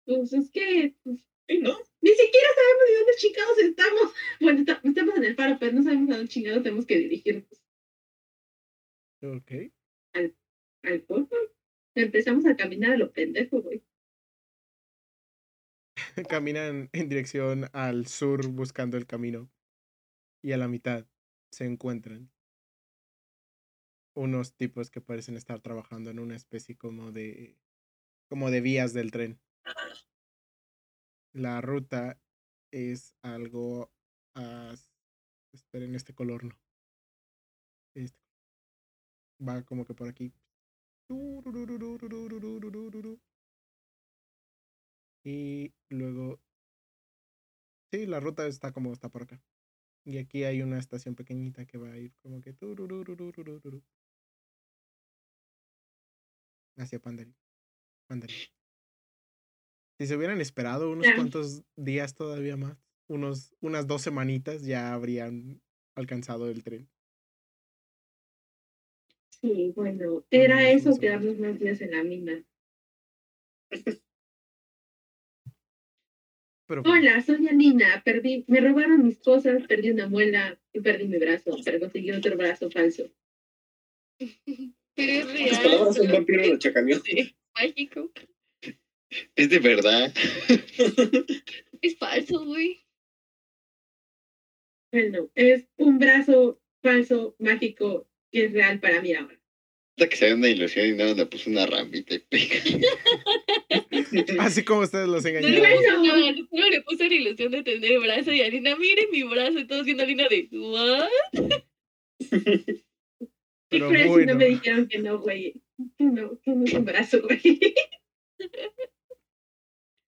Pues 0.05 0.33
es 0.33 0.49
que 0.51 0.95
pues, 1.03 1.19
Sí, 1.47 1.57
¿no? 1.59 1.77
ni 2.01 2.09
siquiera 2.11 2.47
sabemos 2.55 2.83
de 2.87 2.95
dónde 2.97 3.13
chingados 3.17 3.57
estamos. 3.59 4.13
Bueno, 4.41 4.59
está- 4.59 4.81
estamos 4.83 5.15
en 5.17 5.23
el 5.25 5.35
faro, 5.35 5.57
pero 5.59 5.73
no 5.73 5.83
sabemos 5.83 6.09
a 6.09 6.17
dónde 6.17 6.29
chingados 6.31 6.63
tenemos 6.63 6.85
que 6.85 6.97
dirigirnos. 6.97 7.61
Ok. 9.21 9.51
Al 10.83 11.01
pueblo. 11.01 11.29
Empezamos 11.95 12.45
a 12.45 12.55
caminar 12.57 12.91
a 12.93 12.97
lo 12.97 13.11
pendejo, 13.13 13.61
güey. 13.61 13.81
Caminan 16.29 16.89
en 16.93 17.09
dirección 17.09 17.69
al 17.73 18.07
sur 18.07 18.47
buscando 18.47 18.97
el 18.97 19.07
camino. 19.07 19.49
Y 20.43 20.51
a 20.51 20.57
la 20.57 20.67
mitad 20.67 21.07
se 21.51 21.65
encuentran 21.65 22.31
unos 24.15 24.53
tipos 24.55 24.91
que 24.91 25.01
parecen 25.01 25.35
estar 25.37 25.59
trabajando 25.61 26.11
en 26.11 26.19
una 26.19 26.35
especie 26.35 26.77
como 26.77 27.11
de 27.11 27.57
como 28.29 28.51
de 28.51 28.61
vías 28.61 28.93
del 28.93 29.11
tren. 29.11 29.39
La 31.33 31.61
ruta 31.61 32.19
es 32.71 33.15
algo 33.23 33.91
as- 34.35 34.91
esperen 35.53 35.95
este 35.95 36.13
color 36.13 36.43
no. 36.43 36.55
Este. 37.95 38.17
Va 39.39 39.61
como 39.63 39.85
que 39.85 39.93
por 39.93 40.07
aquí. 40.07 40.33
Y 45.23 45.73
luego 45.89 46.39
Sí, 47.93 48.07
la 48.07 48.19
ruta 48.19 48.47
está 48.47 48.71
como 48.71 48.91
está 48.91 49.09
por 49.09 49.21
acá. 49.21 49.39
Y 50.03 50.17
aquí 50.17 50.45
hay 50.45 50.63
una 50.63 50.79
estación 50.79 51.13
pequeñita 51.13 51.67
que 51.67 51.77
va 51.77 51.91
a 51.91 51.97
ir 51.99 52.11
como 52.23 52.41
que 52.41 52.55
hacia 56.75 56.99
Pandari. 56.99 57.35
Pandari. 58.07 58.33
Si 59.99 60.07
se 60.07 60.17
hubieran 60.17 60.41
esperado 60.41 60.89
unos 60.89 61.05
cuantos 61.13 61.61
días 61.75 62.15
todavía 62.15 62.57
más, 62.57 62.79
unos, 63.07 63.53
unas 63.61 63.85
dos 63.85 64.01
semanitas, 64.01 64.63
ya 64.63 64.91
habrían 64.95 65.61
alcanzado 65.93 66.49
el 66.49 66.63
tren. 66.63 66.89
Sí, 69.29 69.71
bueno, 69.75 70.25
era 70.31 70.67
eso, 70.67 70.97
quedarnos 70.99 71.37
más 71.37 71.59
días 71.59 71.79
en 71.81 71.91
la 71.91 72.03
mina. 72.03 72.43
Pero 76.67 76.81
pues, 76.83 76.93
Hola, 76.95 77.21
soy 77.21 77.47
Alina. 77.47 78.01
Perdí, 78.05 78.45
me 78.47 78.61
robaron 78.61 79.03
mis 79.05 79.17
cosas, 79.19 79.63
perdí 79.67 79.91
una 79.91 80.07
muela 80.07 80.59
y 80.71 80.79
perdí 80.79 81.05
mi 81.07 81.17
brazo, 81.17 81.57
pero 81.63 81.79
conseguí 81.79 82.11
otro 82.11 82.37
brazo 82.37 82.69
falso. 82.71 83.11
Pero 84.17 84.31
es 84.95 85.25
Las 85.25 85.33
real. 85.33 85.63
palabras 85.63 85.97
un 85.99 86.05
pero 86.05 86.13
vampiro 86.13 86.47
lo 86.47 86.57
chacaleó. 86.59 87.01
es 87.05 87.35
mágico. 87.55 88.11
Es 89.35 89.49
de 89.49 89.59
verdad. 89.59 90.13
Es 91.81 91.97
falso, 91.97 92.45
güey. 92.45 92.85
Bueno, 94.93 95.29
es 95.35 95.67
un 95.75 95.99
brazo 95.99 96.61
falso, 96.81 97.35
mágico, 97.39 98.07
que 98.31 98.45
es 98.45 98.53
real 98.53 98.79
para 98.79 99.01
mí 99.01 99.13
ahora. 99.13 99.37
Hasta 99.97 100.07
que 100.09 100.15
se 100.15 100.25
ve 100.27 100.33
una 100.35 100.47
ilusión 100.47 100.87
y 100.87 100.93
no 100.93 101.13
le 101.13 101.25
puso 101.25 101.49
una 101.49 101.65
ramita 101.65 102.15
y 102.15 102.19
pega. 102.19 102.55
así 104.39 104.63
como 104.63 104.81
ustedes 104.81 105.07
los 105.07 105.23
engañaron. 105.25 106.03
no, 106.03 106.47
no 106.51 106.69
le 106.69 106.81
puse 106.81 107.09
la 107.09 107.15
ilusión 107.15 107.51
de 107.51 107.63
tener 107.63 107.99
brazo 107.99 108.31
y 108.31 108.41
Alina, 108.41 108.75
mire 108.75 109.07
mi 109.11 109.23
brazo. 109.23 109.59
Y 109.59 109.67
todos 109.67 109.85
viendo 109.85 110.03
a 110.03 110.05
Alina 110.05 110.27
de, 110.29 110.49
¿what? 110.51 111.09
Y 113.69 113.79
Pero 113.79 113.87
bueno. 114.07 114.33
no 114.33 114.37
me 114.37 114.45
dijeron 114.49 114.87
que 114.87 114.99
no, 114.99 115.17
güey. 115.19 115.59
Que 115.97 116.03
no, 116.03 116.39
que 116.41 116.51
no 116.51 116.63
es 116.63 116.73
un 116.73 116.85
brazo, 116.85 117.21
güey. 117.23 117.41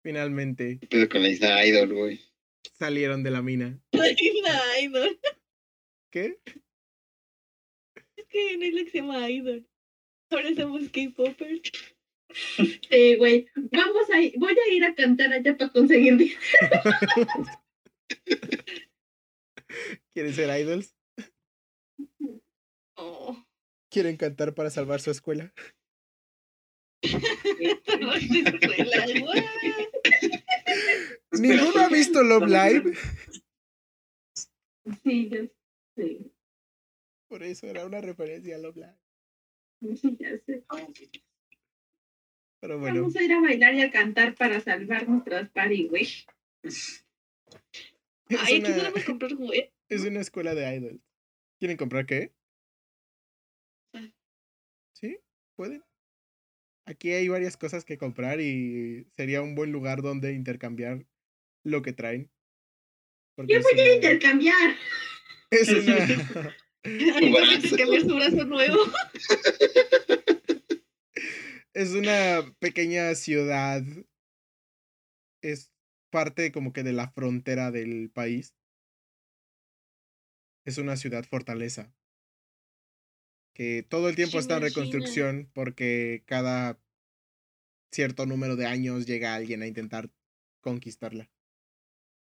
Finalmente 0.04 0.80
Pero 0.89 1.08
con 1.08 1.22
la 1.22 1.30
isla 1.30 1.64
Idol, 1.64 1.93
güey. 1.93 2.20
salieron 2.74 3.22
de 3.22 3.30
la 3.30 3.43
mina. 3.43 3.80
Alina 3.91 4.80
Idol. 4.82 5.20
¿Qué? 6.12 6.39
Es 8.18 8.26
que 8.28 8.58
no 8.58 8.64
es 8.66 8.74
lo 8.74 8.84
que 8.84 8.89
se 8.89 8.97
llama 8.97 9.30
Idol. 9.30 9.68
Ahora 10.32 10.56
somos 10.56 10.89
K-Poppers. 10.89 11.62
Sí, 12.34 13.16
güey. 13.18 13.48
Vamos 13.56 14.10
a 14.10 14.22
ir, 14.22 14.34
voy 14.38 14.54
a 14.54 14.74
ir 14.74 14.84
a 14.84 14.94
cantar 14.96 15.32
allá 15.34 15.58
para 15.58 15.72
conseguir 15.72 16.18
dinero. 16.18 16.40
¿Quieren 20.14 20.34
ser 20.34 20.60
idols? 20.60 20.94
Oh. 22.96 23.42
¿Quieren 23.90 24.18
cantar 24.18 24.54
para 24.54 24.70
salvar 24.70 25.00
su 25.02 25.10
escuela? 25.12 25.54
¿Ninguno 31.32 31.80
ha 31.80 31.88
visto 31.90 32.22
Love 32.22 32.48
Live? 32.48 32.94
Sí, 35.04 35.30
yo 35.30 35.46
sí. 35.96 36.32
Por 37.28 37.44
eso 37.44 37.68
era 37.68 37.86
una 37.86 38.02
referencia 38.02 38.56
a 38.56 38.60
Love 38.60 38.78
Live. 38.78 38.98
Sí, 39.96 40.18
ya 40.20 40.38
sé. 40.46 40.64
Pero 42.62 42.80
bueno, 42.80 43.01
Vamos 43.01 43.16
a 43.16 43.24
ir 43.24 43.34
a 43.34 43.41
bailar 43.41 43.74
y 43.74 43.82
a 43.82 43.91
cantar 43.91 44.36
para 44.36 44.59
salvar 44.62 45.09
nuestras 45.09 45.49
party, 45.49 45.88
güey. 45.88 46.07
Ay, 48.30 48.57
aquí 48.57 48.59
una, 48.72 48.76
podemos 48.76 49.03
comprar 49.03 49.34
juguetes. 49.36 49.74
es 49.89 50.01
una 50.05 50.22
escuela 50.22 50.53
de 50.55 50.76
idols. 50.76 51.01
¿Quieren 51.59 51.76
comprar 51.78 52.05
qué? 52.05 52.32
Ah. 53.93 54.07
¿Sí? 54.93 55.18
¿Pueden? 55.55 55.84
Aquí 56.86 57.12
hay 57.12 57.28
varias 57.28 57.57
cosas 57.57 57.84
que 57.84 57.97
comprar 57.97 58.39
y 58.41 59.05
sería 59.12 59.41
un 59.41 59.55
buen 59.55 59.72
lugar 59.72 60.01
donde 60.01 60.34
intercambiar 60.34 61.05
lo 61.64 61.82
que 61.82 61.93
traen. 61.93 62.30
Porque 63.36 63.53
Yo 63.53 63.62
voy 63.62 63.72
a 63.80 63.84
una- 63.84 63.93
intercambiar. 63.95 64.76
es 65.51 65.70
una, 65.70 65.95
Alina 66.84 67.39
va 67.39 67.45
a 67.45 67.59
brazo. 67.59 67.76
cambiar 67.78 68.01
su 68.01 68.16
brazo 68.16 68.45
nuevo. 68.45 68.78
es 71.74 71.91
una 71.91 72.55
pequeña 72.59 73.15
ciudad. 73.15 73.84
Es 75.41 75.72
parte 76.09 76.51
como 76.51 76.74
que 76.74 76.84
de 76.84 76.93
la 76.93 77.09
frontera 77.09 77.72
del 77.72 78.09
país. 78.09 78.55
Es 80.65 80.78
una 80.78 80.97
ciudad 80.97 81.26
fortaleza. 81.26 81.93
Que 83.53 83.84
todo 83.84 84.09
el 84.09 84.15
tiempo 84.15 84.39
está 84.39 84.57
en 84.57 84.63
reconstrucción 84.63 85.49
porque 85.53 86.24
cada 86.26 86.80
cierto 87.91 88.26
número 88.26 88.55
de 88.55 88.65
años 88.65 89.05
llega 89.05 89.36
alguien 89.36 89.61
a 89.61 89.67
intentar 89.67 90.09
conquistarla. 90.61 91.30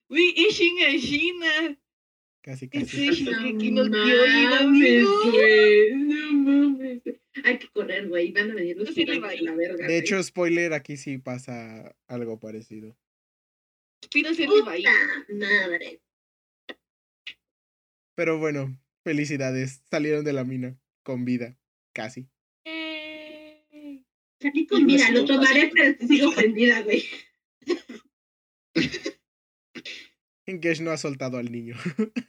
Uy, 0.08 0.34
China, 0.52 0.88
es 0.90 1.02
China. 1.04 1.82
Casi, 2.42 2.68
casi. 2.70 3.08
eso 3.08 3.32
que 3.32 3.50
aquí 3.50 3.72
No 3.72 3.86
nos 3.86 4.06
dio 4.06 4.26
ir, 4.26 4.50
mames, 4.50 4.62
amigo. 4.62 5.12
No 5.96 6.34
mames. 6.34 7.02
Hay 7.44 7.60
que 7.60 7.68
correr, 7.70 8.08
güey. 8.08 8.32
Van 8.32 8.52
a 8.52 8.56
venir 8.56 8.78
los 8.78 8.88
Yo 8.90 8.94
sí 8.94 9.06
la 9.06 9.56
verga. 9.56 9.88
De 9.88 9.98
hecho, 9.98 10.22
spoiler, 10.24 10.74
aquí 10.74 10.98
sí 10.98 11.18
pasa 11.20 11.96
algo 12.08 12.40
parecido. 12.40 12.98
Puta 14.12 14.32
madre. 15.30 16.02
Pero 18.16 18.40
bueno, 18.40 18.78
felicidades. 19.04 19.82
Salieron 19.90 20.24
de 20.26 20.34
la 20.34 20.44
mina. 20.44 20.78
con 21.04 21.26
vida, 21.26 21.58
casi. 21.94 22.28
Eh, 22.66 24.04
Aquí 24.44 24.68
con 24.68 24.86
mira, 24.86 25.10
lo 25.12 25.26
tomaré, 25.26 25.72
pero 25.74 25.96
sigo 26.08 26.32
prendida, 26.36 26.82
güey. 26.82 27.04
Engesh 30.48 30.82
no 30.82 30.92
ha 30.92 30.98
soltado 30.98 31.38
al 31.38 31.52
niño. 31.52 31.76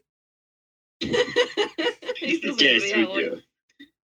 Esto 2.21 2.57
Ya 2.57 2.57
se 2.57 2.77
es 2.77 2.83
ve 2.83 2.89
suyo. 2.91 3.07
ahora. 3.09 3.45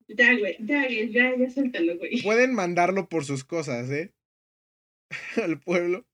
Ya, 0.08 0.38
güey, 0.38 0.58
ya, 0.60 0.84
güey, 0.86 1.12
ya, 1.12 1.36
ya 1.38 1.50
suéltalo, 1.50 1.98
güey. 1.98 2.22
Pueden 2.22 2.54
mandarlo 2.54 3.10
por 3.10 3.26
sus 3.26 3.44
cosas, 3.44 3.90
¿eh? 3.90 4.14
Al 5.44 5.60
pueblo. 5.60 6.06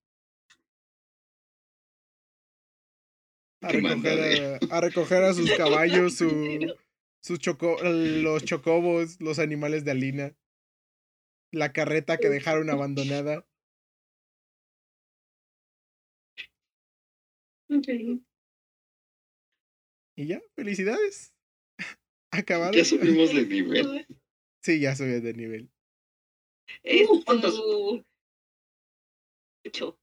A 3.61 3.71
recoger 3.73 4.59
a, 4.71 4.77
a 4.77 4.81
recoger 4.81 5.23
a 5.23 5.33
sus 5.33 5.51
caballos, 5.57 6.15
su, 6.15 6.73
sus 7.21 7.39
choco, 7.39 7.77
los 7.83 8.45
chocobos, 8.45 9.19
los 9.19 9.37
animales 9.39 9.83
de 9.83 9.91
Alina. 9.91 10.35
La 11.51 11.73
carreta 11.73 12.17
que 12.17 12.29
dejaron 12.29 12.69
abandonada. 12.69 13.45
Y 17.69 18.21
ya, 20.27 20.41
felicidades. 20.55 21.33
Acabado. 22.31 22.71
Ya 22.75 22.85
subimos 22.85 23.33
de 23.33 23.45
nivel. 23.45 24.07
Sí, 24.61 24.79
ya 24.79 24.95
subí 24.95 25.19
de 25.19 25.33
nivel. 25.33 25.69
Es 26.83 27.07
¿cuántos? 27.25 27.59
Ocho. 29.65 29.99